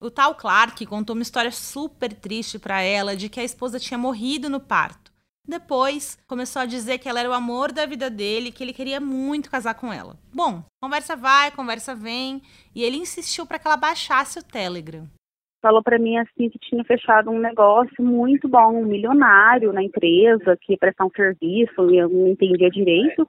O 0.00 0.10
tal 0.10 0.34
Clark 0.34 0.86
contou 0.86 1.14
uma 1.14 1.22
história 1.22 1.50
super 1.50 2.10
triste 2.14 2.58
para 2.58 2.80
ela 2.80 3.14
de 3.14 3.28
que 3.28 3.38
a 3.38 3.44
esposa 3.44 3.78
tinha 3.78 3.98
morrido 3.98 4.48
no 4.48 4.58
parto. 4.58 5.09
Depois, 5.46 6.18
começou 6.28 6.62
a 6.62 6.66
dizer 6.66 6.98
que 6.98 7.08
ela 7.08 7.20
era 7.20 7.30
o 7.30 7.34
amor 7.34 7.72
da 7.72 7.86
vida 7.86 8.08
dele, 8.08 8.52
que 8.52 8.62
ele 8.62 8.72
queria 8.72 9.00
muito 9.00 9.50
casar 9.50 9.74
com 9.74 9.92
ela. 9.92 10.16
Bom, 10.32 10.62
conversa 10.80 11.16
vai, 11.16 11.50
conversa 11.50 11.94
vem, 11.94 12.40
e 12.74 12.84
ele 12.84 12.96
insistiu 12.96 13.46
para 13.46 13.58
que 13.58 13.66
ela 13.66 13.76
baixasse 13.76 14.38
o 14.38 14.44
Telegram. 14.44 15.08
Falou 15.62 15.82
para 15.82 15.98
mim 15.98 16.16
assim 16.16 16.48
que 16.48 16.58
tinha 16.58 16.82
fechado 16.84 17.30
um 17.30 17.38
negócio 17.38 18.02
muito 18.02 18.48
bom, 18.48 18.80
um 18.80 18.86
milionário 18.86 19.72
na 19.72 19.82
empresa, 19.82 20.56
que 20.60 20.72
ia 20.72 20.78
prestar 20.78 21.04
um 21.04 21.10
serviço, 21.10 21.90
eu 21.90 22.08
não 22.08 22.28
entendia 22.28 22.70
direito. 22.70 23.26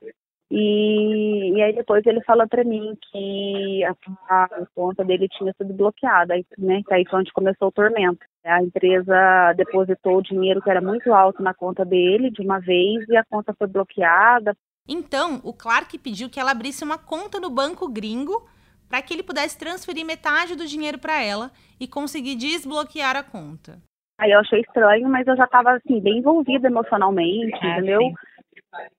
E, 0.53 1.53
e 1.53 1.61
aí 1.61 1.73
depois 1.73 2.05
ele 2.05 2.21
falou 2.25 2.45
para 2.45 2.65
mim 2.65 2.93
que 3.09 3.85
a, 3.85 4.43
a, 4.43 4.49
conta 4.75 5.01
dele 5.01 5.29
tinha 5.29 5.53
sido 5.53 5.73
bloqueada, 5.73 6.35
né? 6.57 6.81
Que 6.85 6.93
aí 6.93 7.05
foi 7.09 7.21
onde 7.21 7.31
começou 7.31 7.69
o 7.69 7.71
tormento. 7.71 8.19
A 8.43 8.61
empresa 8.61 9.53
depositou 9.55 10.17
o 10.17 10.21
dinheiro 10.21 10.61
que 10.61 10.69
era 10.69 10.81
muito 10.81 11.13
alto 11.13 11.41
na 11.41 11.53
conta 11.53 11.85
dele 11.85 12.29
de 12.29 12.41
uma 12.41 12.59
vez 12.59 13.07
e 13.07 13.15
a 13.15 13.23
conta 13.23 13.55
foi 13.57 13.65
bloqueada. 13.65 14.53
Então, 14.89 15.39
o 15.45 15.53
Clark 15.53 15.97
pediu 15.99 16.29
que 16.29 16.39
ela 16.39 16.51
abrisse 16.51 16.83
uma 16.83 16.97
conta 16.97 17.39
no 17.39 17.49
banco 17.49 17.87
gringo 17.87 18.45
para 18.89 19.01
que 19.01 19.13
ele 19.13 19.23
pudesse 19.23 19.57
transferir 19.57 20.05
metade 20.05 20.57
do 20.57 20.67
dinheiro 20.67 20.99
para 20.99 21.23
ela 21.23 21.49
e 21.79 21.87
conseguir 21.87 22.35
desbloquear 22.35 23.15
a 23.15 23.23
conta. 23.23 23.79
Aí 24.19 24.31
eu 24.31 24.39
achei 24.39 24.59
estranho, 24.59 25.07
mas 25.07 25.25
eu 25.25 25.37
já 25.37 25.45
estava 25.45 25.71
assim 25.71 26.01
bem 26.01 26.17
envolvida 26.17 26.67
emocionalmente, 26.67 27.57
é, 27.65 27.71
entendeu? 27.71 28.01
Sim 28.01 28.13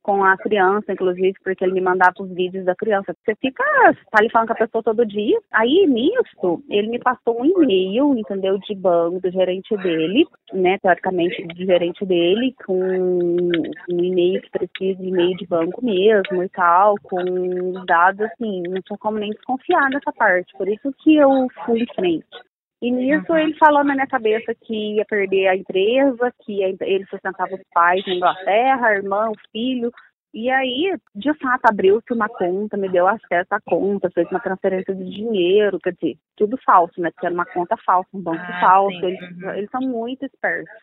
com 0.03 0.25
a 0.25 0.37
criança, 0.37 0.93
inclusive, 0.93 1.35
porque 1.43 1.65
ele 1.65 1.75
me 1.75 1.81
mandava 1.81 2.15
os 2.21 2.31
vídeos 2.31 2.65
da 2.65 2.75
criança. 2.75 3.15
Você 3.25 3.35
fica, 3.37 3.65
tá 4.11 4.19
ali 4.19 4.31
falando 4.31 4.49
com 4.49 4.55
a 4.55 4.57
pessoa 4.57 4.83
todo 4.83 5.07
dia. 5.07 5.39
Aí, 5.53 5.87
nisso, 5.87 6.63
ele 6.69 6.89
me 6.89 6.99
passou 6.99 7.41
um 7.41 7.45
e-mail, 7.45 8.17
entendeu, 8.17 8.59
de 8.59 8.75
banco 8.75 9.21
do 9.21 9.31
gerente 9.31 9.77
dele, 9.77 10.27
né, 10.53 10.79
teoricamente 10.79 11.47
do 11.47 11.65
gerente 11.65 12.05
dele, 12.05 12.55
com 12.65 12.79
um 12.79 14.01
e-mail 14.01 14.43
que 14.43 14.51
precisa 14.51 15.03
e-mail 15.03 15.37
de 15.37 15.47
banco 15.47 15.85
mesmo 15.85 16.43
e 16.43 16.49
tal, 16.51 16.95
com 17.03 17.85
dados, 17.87 18.21
assim, 18.21 18.63
não 18.69 18.81
tinha 18.83 18.99
como 18.99 19.19
nem 19.19 19.31
desconfiar 19.31 19.89
nessa 19.91 20.13
parte. 20.13 20.53
Por 20.57 20.69
isso 20.69 20.93
que 20.99 21.17
eu 21.17 21.49
fui 21.65 21.83
em 21.83 21.95
frente. 21.95 22.52
E 22.83 22.91
nisso 22.91 23.31
uhum. 23.31 23.39
ele 23.39 23.57
falou 23.59 23.85
na 23.85 23.95
minha 23.95 24.09
cabeça 24.09 24.53
que 24.61 24.97
ia 24.97 25.05
perder 25.05 25.47
a 25.47 25.57
empresa, 25.57 26.35
que 26.45 26.61
ele 26.63 27.07
sustentava 27.09 27.55
os 27.55 27.63
pais 27.73 28.05
na 28.05 28.15
Inglaterra, 28.15 28.89
a 28.89 28.95
irmã, 28.97 29.31
o 29.31 29.51
filho. 29.53 29.93
E 30.35 30.51
aí, 30.51 30.93
de 31.15 31.33
fato, 31.35 31.67
abriu-se 31.67 32.13
uma 32.13 32.29
conta, 32.29 32.77
me 32.77 32.89
deu 32.89 33.07
acesso 33.07 33.53
à 33.53 33.61
conta, 33.65 34.11
fez 34.11 34.29
uma 34.31 34.41
transferência 34.41 34.93
de 34.95 35.05
dinheiro, 35.05 35.79
quer 35.79 35.93
dizer, 35.93 36.17
tudo 36.37 36.59
falso, 36.65 37.01
né? 37.01 37.11
Porque 37.13 37.27
era 37.27 37.35
uma 37.35 37.47
conta 37.47 37.77
falsa, 37.87 38.09
um 38.13 38.21
banco 38.21 38.43
ah, 38.43 38.61
falso. 38.61 39.05
Eles, 39.05 39.21
uhum. 39.21 39.51
eles 39.51 39.71
são 39.71 39.81
muito 39.83 40.25
espertos. 40.27 40.75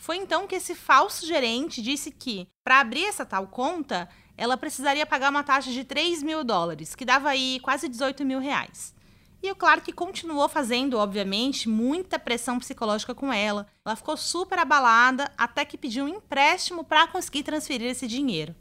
Foi 0.00 0.16
então 0.16 0.46
que 0.46 0.56
esse 0.56 0.74
falso 0.74 1.26
gerente 1.26 1.80
disse 1.80 2.10
que, 2.10 2.46
para 2.62 2.80
abrir 2.80 3.06
essa 3.06 3.24
tal 3.24 3.46
conta, 3.46 4.06
ela 4.36 4.56
precisaria 4.58 5.06
pagar 5.06 5.30
uma 5.30 5.42
taxa 5.42 5.70
de 5.70 5.82
3 5.82 6.22
mil 6.22 6.44
dólares, 6.44 6.94
que 6.94 7.06
dava 7.06 7.30
aí 7.30 7.58
quase 7.60 7.88
18 7.88 8.24
mil 8.24 8.38
reais. 8.38 8.97
E 9.42 9.50
o 9.52 9.56
Clark 9.56 9.92
continuou 9.92 10.48
fazendo, 10.48 10.98
obviamente, 10.98 11.68
muita 11.68 12.18
pressão 12.18 12.58
psicológica 12.58 13.14
com 13.14 13.32
ela. 13.32 13.66
Ela 13.86 13.94
ficou 13.94 14.16
super 14.16 14.58
abalada 14.58 15.30
até 15.38 15.64
que 15.64 15.78
pediu 15.78 16.04
um 16.04 16.08
empréstimo 16.08 16.84
para 16.84 17.06
conseguir 17.06 17.44
transferir 17.44 17.88
esse 17.88 18.08
dinheiro. 18.08 18.52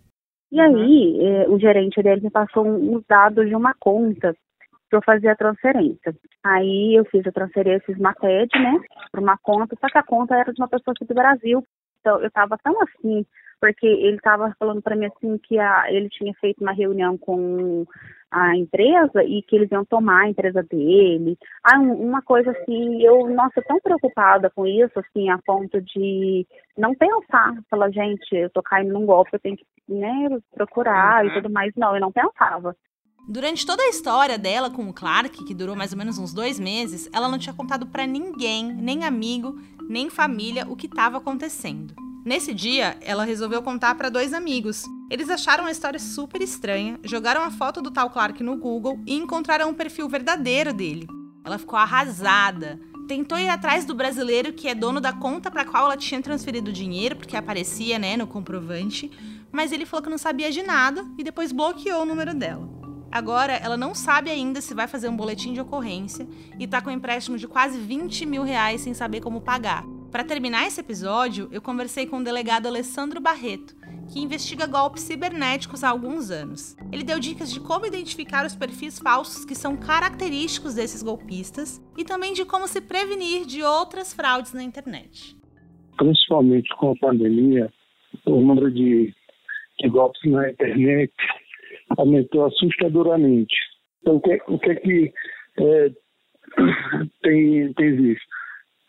E 0.52 0.62
aí, 0.62 1.20
eh, 1.20 1.50
o 1.50 1.60
gerente 1.60 2.02
dele 2.02 2.22
me 2.22 2.30
passou 2.30 2.66
uns 2.66 3.04
dados 3.08 3.48
de 3.48 3.56
uma 3.56 3.74
conta 3.80 4.36
para 4.90 5.00
eu 5.00 5.04
fazer 5.04 5.30
a 5.30 5.36
transferência. 5.36 6.16
Aí 6.44 6.96
eu 6.96 7.04
fiz 7.06 7.26
a 7.28 7.32
transferência 7.32 7.92
Smated, 7.92 8.50
né, 8.58 8.80
para 9.12 9.22
uma 9.22 9.38
conta, 9.38 9.76
só 9.82 9.88
que 9.88 9.98
a 9.98 10.04
conta 10.04 10.36
era 10.36 10.54
de 10.54 10.62
uma 10.62 10.70
pessoa 10.70 10.94
aqui 10.96 11.06
do 11.06 11.14
Brasil. 11.14 11.64
Então 12.00 12.20
eu 12.22 12.28
estava 12.28 12.58
tão 12.64 12.74
assim, 12.82 13.26
porque 13.60 13.86
ele 13.86 14.18
estava 14.18 14.56
falando 14.60 14.82
para 14.82 14.96
mim 14.96 15.06
assim 15.06 15.38
que 15.38 15.58
a, 15.60 15.86
ele 15.92 16.10
tinha 16.10 16.34
feito 16.36 16.62
uma 16.62 16.74
reunião 16.74 17.18
com 17.18 17.86
a 18.30 18.56
empresa 18.58 19.24
e 19.24 19.42
que 19.42 19.56
eles 19.56 19.72
iam 19.72 19.86
tomar 19.86 20.24
a 20.24 20.30
empresa 20.30 20.62
dele. 20.64 21.38
Ah, 21.64 21.80
uma 21.80 22.22
coisa 22.22 22.52
assim, 22.52 23.02
eu, 23.02 23.28
nossa, 23.30 23.62
tão 23.62 23.80
preocupada 23.80 24.50
com 24.50 24.68
isso, 24.68 25.00
assim, 25.00 25.30
a 25.30 25.38
ponto 25.38 25.82
de 25.82 26.46
não 26.78 26.94
pensar, 26.94 27.54
falar, 27.70 27.90
gente, 27.92 28.28
eu 28.34 28.50
tô 28.50 28.62
caindo 28.62 28.94
num 28.94 29.06
golpe, 29.06 29.32
eu 29.34 29.40
tenho 29.40 29.58
que, 29.58 29.66
né, 29.88 30.28
procurar 30.54 31.24
uhum. 31.24 31.30
e 31.30 31.34
tudo 31.34 31.50
mais. 31.50 31.72
Não, 31.76 31.96
eu 31.96 32.02
não 32.02 32.12
pensava. 32.12 32.76
Durante 33.30 33.66
toda 33.66 33.84
a 33.84 33.90
história 33.90 34.38
dela 34.38 34.70
com 34.70 34.88
o 34.88 34.94
Clark, 34.94 35.44
que 35.44 35.54
durou 35.54 35.76
mais 35.76 35.92
ou 35.92 35.98
menos 35.98 36.18
uns 36.18 36.34
dois 36.34 36.60
meses, 36.60 37.10
ela 37.14 37.28
não 37.28 37.38
tinha 37.38 37.54
contado 37.54 37.86
para 37.88 38.08
ninguém, 38.08 38.74
nem 38.74 39.04
amigo, 39.04 39.56
nem 39.90 40.10
família, 40.10 40.66
o 40.68 40.78
que 40.78 40.86
estava 40.86 41.18
acontecendo. 41.18 41.94
Nesse 42.28 42.54
dia, 42.54 42.98
ela 43.00 43.24
resolveu 43.24 43.64
contar 43.64 43.96
para 43.96 44.10
dois 44.10 44.34
amigos. 44.34 44.84
Eles 45.10 45.30
acharam 45.30 45.66
a 45.66 45.72
história 45.72 45.98
super 45.98 46.42
estranha, 46.42 47.00
jogaram 47.02 47.42
a 47.42 47.50
foto 47.50 47.82
do 47.82 47.90
tal 47.90 48.10
Clark 48.10 48.44
no 48.44 48.58
Google 48.58 49.00
e 49.08 49.16
encontraram 49.16 49.70
o 49.70 49.74
perfil 49.74 50.10
verdadeiro 50.10 50.74
dele. 50.74 51.08
Ela 51.46 51.58
ficou 51.58 51.80
arrasada. 51.80 52.78
Tentou 53.08 53.40
ir 53.40 53.48
atrás 53.48 53.86
do 53.86 53.96
brasileiro 53.96 54.52
que 54.52 54.68
é 54.68 54.76
dono 54.76 55.00
da 55.00 55.14
conta 55.14 55.50
para 55.50 55.64
qual 55.64 55.86
ela 55.86 55.96
tinha 55.96 56.22
transferido 56.22 56.70
o 56.70 56.74
dinheiro, 56.74 57.16
porque 57.16 57.38
aparecia, 57.38 57.98
né, 57.98 58.18
no 58.18 58.28
comprovante, 58.28 59.10
mas 59.50 59.72
ele 59.72 59.86
falou 59.86 60.04
que 60.04 60.10
não 60.10 60.18
sabia 60.18 60.52
de 60.52 60.62
nada 60.62 61.06
e 61.18 61.24
depois 61.24 61.54
bloqueou 61.54 62.02
o 62.02 62.06
número 62.06 62.34
dela. 62.34 62.68
Agora, 63.10 63.54
ela 63.54 63.78
não 63.78 63.96
sabe 63.96 64.30
ainda 64.30 64.60
se 64.60 64.74
vai 64.74 64.86
fazer 64.86 65.08
um 65.08 65.16
boletim 65.16 65.54
de 65.54 65.62
ocorrência 65.62 66.28
e 66.60 66.66
está 66.66 66.82
com 66.82 66.90
um 66.90 66.94
empréstimo 66.94 67.38
de 67.38 67.48
quase 67.48 67.78
20 67.80 68.26
mil 68.26 68.44
reais 68.44 68.82
sem 68.82 68.94
saber 68.94 69.22
como 69.22 69.40
pagar. 69.40 69.86
Para 70.12 70.24
terminar 70.24 70.66
esse 70.66 70.80
episódio, 70.80 71.50
eu 71.52 71.62
conversei 71.62 72.08
com 72.08 72.18
o 72.18 72.24
delegado 72.24 72.66
Alessandro 72.66 73.20
Barreto, 73.20 73.76
que 74.12 74.22
investiga 74.22 74.66
golpes 74.66 75.04
cibernéticos 75.04 75.84
há 75.84 75.90
alguns 75.90 76.32
anos. 76.32 76.78
Ele 76.94 77.04
deu 77.04 77.20
dicas 77.20 77.52
de 77.52 77.60
como 77.60 77.86
identificar 77.86 78.46
os 78.46 78.56
perfis 78.56 79.00
falsos 79.00 79.44
que 79.44 79.54
são 79.54 79.76
característicos 79.76 80.76
desses 80.76 81.04
golpistas 81.04 81.82
e 81.98 82.06
também 82.06 82.34
de 82.34 82.46
como 82.46 82.68
se 82.68 82.80
prevenir 82.80 83.46
de 83.46 83.62
outras 83.64 84.14
fraudes 84.14 84.54
na 84.54 84.64
internet. 84.64 85.36
Principalmente 85.98 86.70
com 86.78 86.92
a 86.92 86.96
pandemia, 86.96 87.72
o 88.26 88.40
número 88.40 88.72
de, 88.72 89.14
de 89.80 89.90
golpes 89.90 90.22
na 90.32 90.50
internet 90.50 91.14
aumentou 91.98 92.46
assustadoramente. 92.46 93.56
Então, 94.02 94.16
o 94.16 94.22
que, 94.22 94.42
o 94.48 94.58
que 94.58 94.70
é 94.70 94.76
que 94.76 95.14
é, 95.58 95.92
tem, 97.22 97.74
tem 97.74 97.96
visto? 97.98 98.37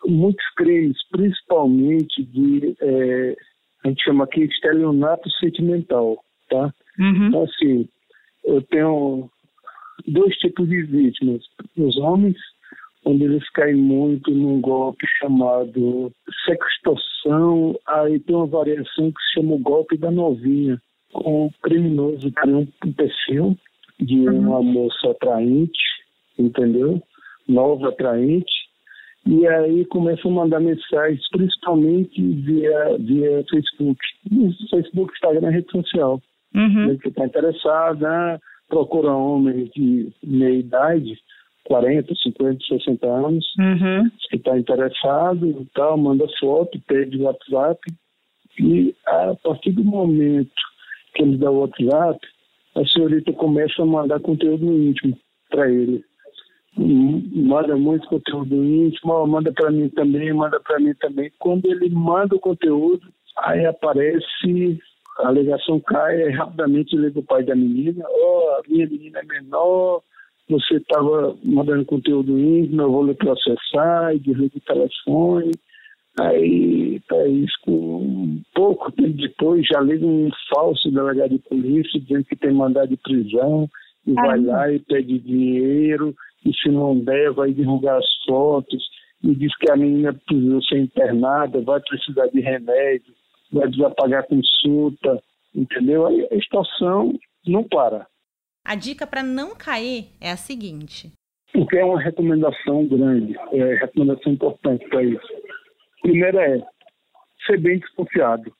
Muitos 0.06 0.44
crimes, 0.56 0.96
principalmente 1.10 2.22
de, 2.24 2.76
é, 2.80 3.36
a 3.84 3.88
gente 3.88 4.02
chama 4.02 4.24
aqui 4.24 4.46
de 4.46 4.54
estelionato 4.54 5.30
sentimental, 5.32 6.22
tá? 6.48 6.72
Uhum. 6.98 7.28
Então, 7.28 7.42
assim, 7.44 7.88
eu 8.44 8.62
tenho 8.62 9.30
dois 10.06 10.36
tipos 10.36 10.68
de 10.68 10.82
vítimas. 10.82 11.42
Os 11.76 11.96
homens, 11.98 12.36
onde 13.04 13.24
eles 13.24 13.48
caem 13.50 13.76
muito 13.76 14.30
num 14.30 14.60
golpe 14.60 15.06
chamado 15.20 16.12
sextorção, 16.44 17.78
aí 17.86 18.18
tem 18.20 18.34
uma 18.34 18.46
variação 18.46 19.12
que 19.12 19.22
se 19.22 19.34
chama 19.34 19.54
o 19.54 19.58
golpe 19.58 19.96
da 19.96 20.10
novinha. 20.10 20.80
O 21.14 21.50
criminoso 21.62 22.30
cria 22.32 22.56
um 22.56 22.66
perfil 22.92 23.56
de 24.00 24.28
uma 24.28 24.58
uhum. 24.58 24.64
moça 24.64 25.10
atraente, 25.10 25.78
entendeu? 26.38 27.02
Nova, 27.48 27.88
atraente, 27.88 28.57
e 29.28 29.46
aí 29.46 29.84
começam 29.84 30.30
a 30.30 30.34
mandar 30.34 30.58
mensagens, 30.58 31.20
principalmente 31.28 32.18
via, 32.18 32.96
via 32.98 33.44
Facebook. 33.50 34.00
Facebook, 34.70 35.12
Instagram, 35.12 35.50
rede 35.50 35.70
social. 35.70 36.22
Uhum. 36.54 36.96
Que 36.96 37.08
está 37.10 37.26
interessada, 37.26 38.40
procura 38.70 39.12
homens 39.12 39.68
de 39.72 40.10
meia 40.24 40.60
idade, 40.60 41.18
40, 41.64 42.14
50, 42.14 42.58
60 42.68 43.06
anos, 43.06 43.44
uhum. 43.58 44.10
que 44.30 44.36
está 44.36 44.58
interessado 44.58 45.46
e 45.46 45.66
tal, 45.74 45.98
manda 45.98 46.24
foto, 46.40 46.80
pede 46.88 47.20
WhatsApp. 47.20 47.80
E 48.58 48.94
a 49.06 49.34
partir 49.44 49.72
do 49.72 49.84
momento 49.84 50.50
que 51.14 51.22
ele 51.22 51.36
dá 51.36 51.50
o 51.50 51.58
WhatsApp, 51.58 52.18
a 52.76 52.86
senhorita 52.86 53.34
começa 53.34 53.82
a 53.82 53.86
mandar 53.86 54.20
conteúdo 54.20 54.72
íntimo 54.72 55.18
para 55.50 55.70
ele 55.70 56.02
manda 56.76 57.76
muito 57.76 58.08
conteúdo 58.08 58.64
íntimo, 58.64 59.26
manda 59.26 59.52
para 59.52 59.70
mim 59.70 59.88
também, 59.90 60.32
manda 60.32 60.60
para 60.60 60.78
mim 60.78 60.94
também. 60.94 61.32
Quando 61.38 61.66
ele 61.66 61.88
manda 61.90 62.36
o 62.36 62.40
conteúdo, 62.40 63.06
aí 63.38 63.66
aparece, 63.66 64.78
a 65.18 65.28
alegação 65.28 65.80
cai, 65.80 66.22
aí 66.22 66.30
rapidamente 66.30 66.96
liga 66.96 67.18
o 67.18 67.24
pai 67.24 67.42
da 67.42 67.54
menina, 67.54 68.04
ó, 68.08 68.10
oh, 68.10 68.50
a 68.58 68.62
minha 68.68 68.86
menina 68.86 69.20
é 69.20 69.24
menor, 69.24 70.02
você 70.48 70.76
estava 70.76 71.36
mandando 71.44 71.84
conteúdo 71.84 72.38
íntimo, 72.38 72.82
eu 72.82 72.92
vou 72.92 73.06
lhe 73.06 73.14
processar, 73.14 74.14
e 74.14 74.18
desliga 74.18 74.56
o 74.56 74.60
telefone. 74.60 75.50
Aí, 76.20 77.00
tá 77.06 77.28
isso, 77.28 77.54
com 77.62 78.40
pouco 78.54 78.90
tempo 78.92 79.16
depois, 79.16 79.64
já 79.66 79.80
liga 79.80 80.04
um 80.04 80.30
falso 80.52 80.90
delegado 80.90 81.30
de 81.30 81.38
polícia 81.38 82.00
dizendo 82.00 82.24
que 82.24 82.34
tem 82.34 82.52
mandado 82.52 82.88
de 82.88 82.96
prisão, 82.96 83.68
e 84.06 84.14
vai 84.14 84.40
lá 84.40 84.72
e 84.72 84.78
pede 84.80 85.18
dinheiro, 85.18 86.14
e 86.44 86.54
se 86.54 86.68
não 86.70 86.98
der, 86.98 87.32
vai 87.32 87.52
divulgar 87.52 87.98
as 87.98 88.06
fotos 88.26 88.82
e 89.22 89.34
diz 89.34 89.54
que 89.56 89.70
a 89.70 89.76
menina 89.76 90.14
precisou 90.14 90.62
ser 90.62 90.78
internada, 90.78 91.60
vai 91.62 91.80
precisar 91.80 92.26
de 92.28 92.40
remédio. 92.40 93.14
vai 93.50 93.68
desapagar 93.68 94.26
consulta, 94.26 95.22
entendeu? 95.54 96.06
Aí 96.06 96.28
a 96.30 96.34
extorsão 96.34 97.18
não 97.46 97.64
para. 97.64 98.06
A 98.64 98.74
dica 98.74 99.06
para 99.06 99.22
não 99.22 99.56
cair 99.56 100.08
é 100.20 100.30
a 100.30 100.36
seguinte: 100.36 101.10
porque 101.52 101.78
é 101.78 101.84
uma 101.84 102.00
recomendação 102.00 102.86
grande, 102.86 103.34
é 103.52 103.74
recomendação 103.76 104.32
importante 104.32 104.86
para 104.88 105.02
isso. 105.02 105.28
Primeiro 106.02 106.38
é 106.38 106.62
ser 107.46 107.58
bem 107.60 107.78
desconfiado. 107.78 108.52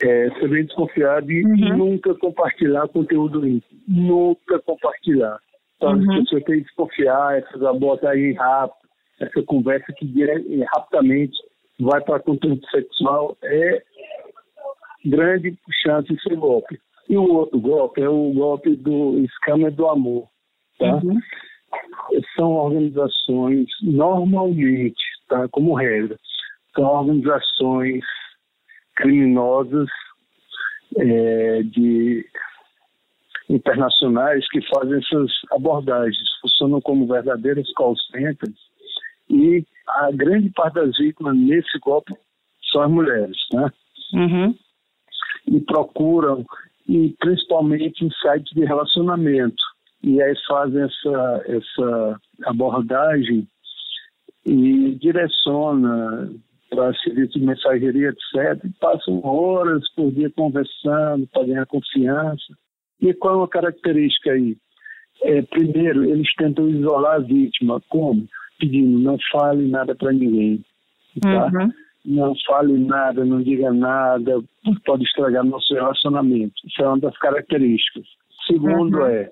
É, 0.00 0.30
ser 0.38 0.48
bem 0.48 0.64
desconfiado 0.64 1.32
e 1.32 1.44
uhum. 1.44 1.76
nunca 1.76 2.14
compartilhar 2.14 2.86
conteúdo 2.88 3.44
íntimo. 3.44 3.80
Nunca 3.88 4.60
compartilhar. 4.60 5.40
Então, 5.78 5.94
uhum. 5.94 6.12
as 6.12 6.18
pessoas 6.20 6.44
têm 6.44 6.58
que 6.58 6.64
desconfiar, 6.64 7.38
essas 7.38 7.62
abordagens 7.62 8.36
rápido, 8.36 8.88
essa 9.20 9.42
conversa 9.44 9.92
que 9.94 10.64
rapidamente 10.74 11.36
vai 11.80 12.00
para 12.02 12.20
conteúdo 12.20 12.64
sexual, 12.70 13.36
é 13.42 13.82
grande 15.06 15.56
chance 15.82 16.12
de 16.12 16.20
ser 16.22 16.36
golpe. 16.36 16.78
E 17.08 17.16
o 17.16 17.32
outro 17.32 17.58
golpe 17.58 18.02
é 18.02 18.08
o 18.08 18.32
golpe 18.32 18.76
do 18.76 19.20
escândalo 19.20 19.72
do 19.72 19.88
amor. 19.88 20.28
Tá? 20.78 20.96
Uhum 20.96 21.18
são 22.34 22.52
organizações, 22.52 23.66
normalmente, 23.82 25.02
tá, 25.28 25.48
como 25.50 25.74
regra, 25.74 26.16
são 26.74 26.84
organizações 26.84 28.04
criminosas 28.96 29.88
é, 30.96 31.62
de 31.62 32.24
internacionais 33.48 34.46
que 34.50 34.60
fazem 34.68 34.98
essas 34.98 35.30
abordagens, 35.52 36.28
funcionam 36.40 36.80
como 36.80 37.06
verdadeiros 37.06 37.72
call 37.74 37.96
centers 38.10 38.58
e 39.30 39.64
a 39.86 40.10
grande 40.12 40.50
parte 40.50 40.74
das 40.74 40.96
vítimas 40.96 41.36
nesse 41.36 41.78
golpe 41.80 42.14
são 42.70 42.82
as 42.82 42.90
mulheres, 42.90 43.36
né? 43.52 43.70
Uhum. 44.14 44.54
E 45.46 45.60
procuram, 45.60 46.44
e 46.86 47.14
principalmente 47.18 48.04
em 48.04 48.10
sites 48.10 48.52
de 48.54 48.64
relacionamento, 48.64 49.62
e 50.02 50.20
aí 50.22 50.34
fazem 50.46 50.82
essa, 50.82 51.44
essa 51.46 52.20
abordagem 52.44 53.48
e 54.46 54.94
direciona 55.00 56.30
para 56.70 56.94
serviço 56.94 57.38
de 57.38 57.46
mensageria, 57.46 58.10
etc. 58.10 58.64
E 58.64 58.70
passam 58.78 59.24
horas 59.24 59.88
por 59.94 60.12
dia 60.12 60.30
conversando 60.30 61.26
para 61.28 61.46
ganhar 61.46 61.66
confiança. 61.66 62.54
E 63.00 63.14
qual 63.14 63.34
é 63.34 63.36
uma 63.38 63.48
característica 63.48 64.32
aí? 64.32 64.56
É, 65.22 65.42
primeiro, 65.42 66.04
eles 66.04 66.32
tentam 66.36 66.68
isolar 66.68 67.16
a 67.16 67.18
vítima. 67.20 67.80
Como? 67.88 68.26
Pedindo, 68.58 68.98
não 68.98 69.16
fale 69.30 69.68
nada 69.68 69.94
para 69.94 70.12
ninguém. 70.12 70.64
Tá? 71.20 71.46
Uhum. 71.46 71.70
Não 72.04 72.34
fale 72.46 72.78
nada, 72.78 73.24
não 73.24 73.42
diga 73.42 73.72
nada, 73.72 74.40
pode 74.84 75.04
estragar 75.04 75.44
nosso 75.44 75.74
relacionamento. 75.74 76.54
Isso 76.64 76.82
é 76.82 76.88
uma 76.88 76.98
das 76.98 77.16
características. 77.18 78.04
Segundo 78.46 78.98
uhum. 78.98 79.06
é, 79.06 79.30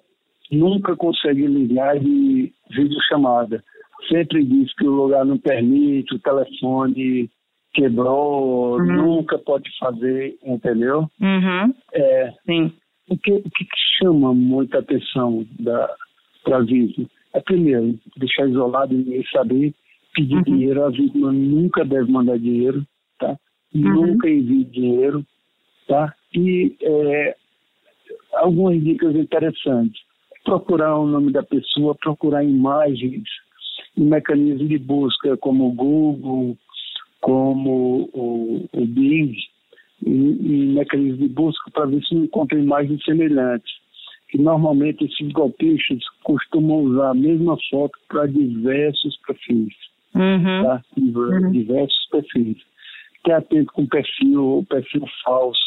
nunca 0.50 0.94
consegue 0.96 1.46
ligar 1.46 1.98
de 1.98 2.52
videochamada. 2.70 3.62
Sempre 4.10 4.44
diz 4.44 4.74
que 4.74 4.86
o 4.86 4.92
lugar 4.92 5.24
não 5.24 5.38
permite, 5.38 6.14
o 6.14 6.18
telefone 6.18 7.30
quebrou, 7.72 8.78
uhum. 8.78 8.84
nunca 8.84 9.38
pode 9.38 9.70
fazer, 9.78 10.36
entendeu? 10.44 11.08
Uhum. 11.20 11.74
É, 11.92 12.32
Sim. 12.44 12.72
O 13.08 13.16
que, 13.16 13.32
o 13.32 13.50
que 13.50 13.66
chama 13.98 14.34
muita 14.34 14.78
atenção 14.78 15.46
para 16.44 16.56
a 16.56 16.60
vítima? 16.60 17.08
É, 17.34 17.40
primeiro, 17.40 17.98
deixar 18.16 18.48
isolado 18.48 18.94
e 18.94 18.98
ninguém 18.98 19.24
saber, 19.32 19.74
pedir 20.14 20.36
uhum. 20.36 20.42
dinheiro. 20.42 20.84
A 20.84 20.90
vítima 20.90 21.32
nunca 21.32 21.84
deve 21.84 22.10
mandar 22.10 22.38
dinheiro, 22.38 22.84
tá? 23.18 23.36
Uhum. 23.74 23.94
Nunca 23.94 24.28
envie 24.28 24.64
dinheiro, 24.64 25.24
tá? 25.86 26.14
E 26.34 26.76
é, 26.82 27.36
algumas 28.34 28.82
dicas 28.82 29.14
interessantes 29.14 30.06
procurar 30.46 30.96
o 30.96 31.06
nome 31.06 31.32
da 31.32 31.42
pessoa, 31.42 31.96
procurar 31.96 32.44
imagens 32.44 33.24
em 33.98 34.04
mecanismos 34.04 34.68
de 34.68 34.78
busca 34.78 35.36
como 35.38 35.68
o 35.68 35.72
Google, 35.72 36.56
como 37.20 38.08
o, 38.14 38.68
o 38.72 38.86
Bing, 38.86 39.34
em, 40.04 40.74
mecanismos 40.74 41.18
de 41.18 41.28
busca 41.28 41.70
para 41.70 41.86
ver 41.86 42.02
se 42.04 42.14
encontra 42.14 42.58
imagens 42.58 43.02
semelhantes. 43.04 43.72
E 44.34 44.38
normalmente 44.38 45.04
esses 45.04 45.32
golpistas 45.32 46.02
costumam 46.24 46.78
usar 46.78 47.10
a 47.10 47.14
mesma 47.14 47.56
foto 47.70 47.98
para 48.08 48.26
diversos 48.26 49.16
perfis. 49.26 49.74
Uhum. 50.14 50.62
Tá? 50.64 50.82
Uhum. 50.96 51.52
Diversos 51.52 52.06
perfis. 52.10 52.56
Ter 53.24 53.32
atento 53.32 53.72
com 53.72 53.86
perfil, 53.86 54.66
perfil 54.68 55.04
falso. 55.24 55.60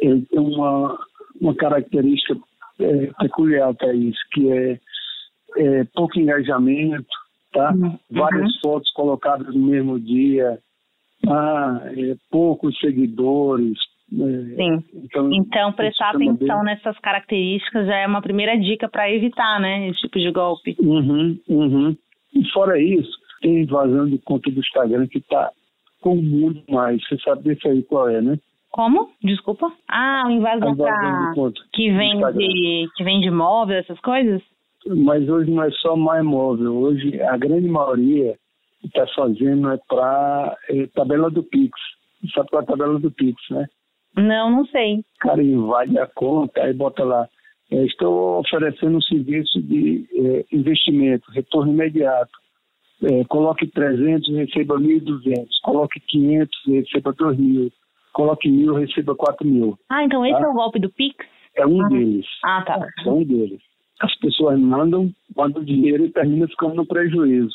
Ele 0.00 0.22
tem 0.22 0.40
uma, 0.40 0.98
uma 1.40 1.54
característica 1.54 2.36
é, 2.80 3.06
peculiar 3.20 3.74
para 3.74 3.94
isso, 3.94 4.18
que 4.32 4.50
é, 4.50 4.80
é, 5.56 5.84
pouco 5.94 6.18
engajamento, 6.18 7.06
tá? 7.52 7.72
Uhum. 7.72 7.98
Várias 8.10 8.58
fotos 8.60 8.90
colocadas 8.92 9.54
no 9.54 9.62
mesmo 9.62 10.00
dia, 10.00 10.58
ah, 11.28 11.80
é, 11.96 12.14
poucos 12.30 12.78
seguidores. 12.78 13.78
É, 14.12 14.56
Sim. 14.56 14.84
Então, 14.94 15.32
então 15.32 15.72
prestar 15.72 16.10
atenção 16.10 16.62
nessas 16.62 16.98
características 16.98 17.86
já 17.86 17.96
é 17.96 18.06
uma 18.06 18.20
primeira 18.20 18.58
dica 18.58 18.88
para 18.88 19.10
evitar, 19.10 19.58
né, 19.60 19.88
esse 19.88 20.00
tipo 20.00 20.18
de 20.18 20.30
golpe. 20.30 20.76
Uhum, 20.78 21.38
uhum. 21.48 21.96
E 22.34 22.48
fora 22.50 22.78
isso, 22.78 23.10
tem 23.40 23.62
invasão 23.62 24.06
de 24.06 24.18
conta 24.18 24.50
do 24.50 24.60
Instagram 24.60 25.06
que 25.06 25.18
está 25.18 25.50
comum 26.00 26.52
demais. 26.52 27.00
Você 27.06 27.18
sabe 27.18 27.42
desse 27.42 27.66
aí 27.68 27.82
qual 27.82 28.08
é, 28.08 28.20
né? 28.20 28.38
Como? 28.70 29.10
Desculpa. 29.22 29.70
Ah, 29.88 30.24
o 30.26 30.30
invasão, 30.30 30.74
pra... 30.74 31.32
que 31.72 31.90
vem 31.92 32.18
de 32.18 32.88
que 32.96 33.04
vem 33.04 33.20
de 33.20 33.30
móvel, 33.30 33.76
essas 33.76 34.00
coisas? 34.00 34.42
Mas 34.86 35.28
hoje 35.28 35.50
não 35.50 35.62
é 35.62 35.70
só 35.72 35.94
mais 35.94 36.24
móvel. 36.24 36.74
Hoje 36.74 37.20
a 37.20 37.36
grande 37.36 37.68
maioria 37.68 38.34
está 38.84 39.06
fazendo 39.14 39.70
é 39.70 39.78
para 39.88 40.56
é, 40.68 40.86
tabela 40.88 41.30
do 41.30 41.42
Pix. 41.42 41.72
Sabe 42.34 42.48
qual 42.50 42.62
é 42.62 42.64
a 42.64 42.68
tabela 42.68 42.98
do 42.98 43.10
Pix, 43.10 43.40
né? 43.50 43.66
Não, 44.16 44.50
não 44.50 44.66
sei. 44.66 44.98
O 44.98 45.04
cara 45.20 45.42
invade 45.42 45.98
a 45.98 46.06
conta, 46.06 46.62
aí 46.62 46.72
bota 46.72 47.02
lá. 47.04 47.28
É, 47.70 47.84
estou 47.84 48.40
oferecendo 48.40 48.98
um 48.98 49.02
serviço 49.02 49.60
de 49.62 50.06
é, 50.14 50.56
investimento, 50.56 51.30
retorno 51.30 51.72
imediato. 51.72 52.30
É, 53.02 53.24
coloque 53.24 53.66
300, 53.66 54.28
receba 54.34 54.78
1.200. 54.78 55.46
Coloque 55.62 55.98
500, 56.00 56.50
receba 56.66 57.12
2.000 57.14 57.72
coloque 58.12 58.48
mil, 58.48 58.74
receba 58.74 59.14
quatro 59.14 59.46
mil. 59.46 59.78
Ah, 59.88 60.04
então 60.04 60.24
esse 60.24 60.38
tá? 60.38 60.44
é 60.44 60.48
o 60.48 60.54
golpe 60.54 60.78
do 60.78 60.90
Pix? 60.90 61.16
É 61.56 61.66
um 61.66 61.82
ah. 61.82 61.88
deles. 61.88 62.26
Ah, 62.44 62.62
tá. 62.64 62.86
É 63.04 63.10
um 63.10 63.24
deles. 63.24 63.60
As 64.00 64.14
pessoas 64.18 64.58
mandam, 64.58 65.10
mandam 65.36 65.64
dinheiro 65.64 66.04
e 66.04 66.12
termina 66.12 66.46
ficando 66.48 66.74
no 66.74 66.86
prejuízo. 66.86 67.54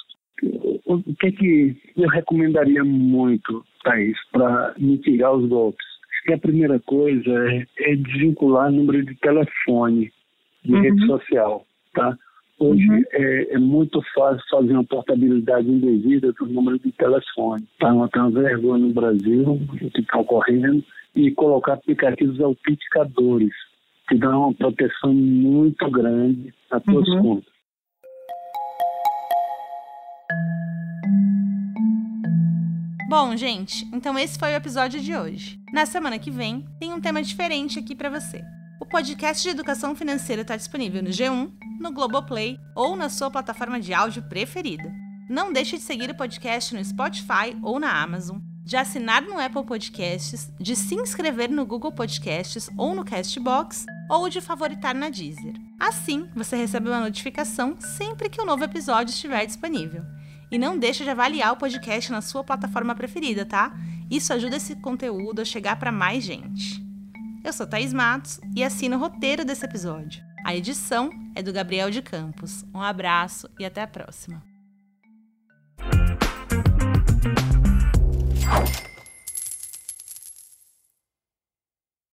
O 0.86 1.04
que, 1.16 1.32
que 1.32 1.78
eu 1.98 2.08
recomendaria 2.08 2.84
muito, 2.84 3.64
Thaís, 3.84 4.18
para 4.32 4.74
mitigar 4.78 5.34
os 5.34 5.48
golpes? 5.48 5.86
Que 6.26 6.34
a 6.34 6.38
primeira 6.38 6.80
coisa 6.80 7.30
é, 7.52 7.66
é 7.80 7.96
desvincular 7.96 8.70
o 8.70 8.76
número 8.76 9.06
de 9.06 9.16
telefone 9.16 10.12
de 10.64 10.74
uhum. 10.74 10.82
rede 10.82 11.06
social, 11.06 11.66
tá? 11.94 12.18
Hoje 12.60 12.90
uhum. 12.90 13.04
é, 13.12 13.54
é, 13.54 13.58
muito 13.58 14.02
fácil 14.16 14.44
fazer 14.50 14.74
uma 14.74 14.84
portabilidade 14.84 15.70
indevida 15.70 16.34
do 16.34 16.46
número 16.48 16.80
de 16.80 16.92
telefone. 16.92 17.64
Tá 17.80 17.94
uma, 17.94 18.10
vergonha 18.32 18.88
no 18.88 18.94
Brasil, 18.94 19.60
que 19.94 20.02
está 20.02 20.20
ocorrendo, 20.20 20.84
e 21.16 21.32
colocar 21.32 21.74
aplicativos 21.74 22.40
autenticadores, 22.42 23.54
que 24.10 24.16
dão 24.16 24.46
uma 24.46 24.54
proteção 24.54 25.14
muito 25.14 25.90
grande 25.90 26.54
a 26.72 26.80
suas 26.80 27.08
uhum. 27.10 27.22
contas. 27.22 27.57
Bom, 33.10 33.38
gente, 33.38 33.88
então 33.94 34.20
esse 34.20 34.38
foi 34.38 34.52
o 34.52 34.58
episódio 34.58 35.00
de 35.00 35.16
hoje. 35.16 35.58
Na 35.72 35.86
semana 35.86 36.20
que 36.20 36.30
vem, 36.30 36.68
tem 36.78 36.94
um 36.94 37.00
tema 37.00 37.24
diferente 37.24 37.80
aqui 37.80 37.96
para 37.96 38.10
você. 38.10 38.44
O 38.82 38.86
podcast 38.86 39.42
de 39.42 39.48
educação 39.48 39.96
financeira 39.96 40.42
está 40.42 40.58
disponível 40.58 41.02
no 41.02 41.10
G1, 41.10 41.50
no 41.80 41.94
Globoplay 41.94 42.60
ou 42.76 42.98
na 42.98 43.08
sua 43.08 43.32
plataforma 43.32 43.80
de 43.80 43.94
áudio 43.94 44.24
preferida. 44.24 44.94
Não 45.30 45.54
deixe 45.54 45.78
de 45.78 45.84
seguir 45.84 46.10
o 46.10 46.16
podcast 46.16 46.76
no 46.76 46.84
Spotify 46.84 47.56
ou 47.64 47.80
na 47.80 48.04
Amazon, 48.04 48.40
de 48.66 48.76
assinar 48.76 49.22
no 49.22 49.40
Apple 49.40 49.64
Podcasts, 49.64 50.52
de 50.60 50.76
se 50.76 50.96
inscrever 50.96 51.50
no 51.50 51.66
Google 51.66 51.94
Podcasts 51.94 52.70
ou 52.76 52.94
no 52.94 53.06
Castbox 53.06 53.86
ou 54.10 54.28
de 54.28 54.42
favoritar 54.42 54.94
na 54.94 55.08
Deezer. 55.08 55.54
Assim, 55.80 56.28
você 56.36 56.58
recebe 56.58 56.90
uma 56.90 57.00
notificação 57.00 57.78
sempre 57.80 58.30
que 58.30 58.42
um 58.42 58.46
novo 58.46 58.66
episódio 58.66 59.14
estiver 59.14 59.46
disponível. 59.46 60.04
E 60.52 60.58
não 60.58 60.78
deixe 60.78 61.04
de 61.04 61.10
avaliar 61.10 61.54
o 61.54 61.58
podcast 61.58 62.12
na 62.12 62.22
sua 62.22 62.44
plataforma 62.44 62.96
preferida, 62.96 63.46
tá? 63.46 63.76
Isso 64.10 64.32
ajuda 64.32 64.56
esse 64.56 64.76
conteúdo 64.78 65.42
a 65.42 65.46
chegar 65.46 65.78
para 65.78 65.92
mais 65.92 66.24
gente. 66.24 66.82
Eu 67.44 67.52
sou 67.52 67.68
Thaís 67.68 67.94
Matos 67.94 68.40
e 68.56 68.64
assino 68.64 68.98
o 68.98 69.00
roteiro 69.00 69.44
desse 69.44 69.66
episódio. 69.66 70.24
A 70.46 70.56
edição 70.56 71.10
é 71.36 71.44
do 71.44 71.52
Gabriel 71.52 71.92
de 71.92 72.02
Campos. 72.02 72.66
Um 72.74 72.82
abraço 72.82 73.50
e 73.60 73.66
até 73.66 73.82
a 73.82 73.88
próxima. 73.88 74.42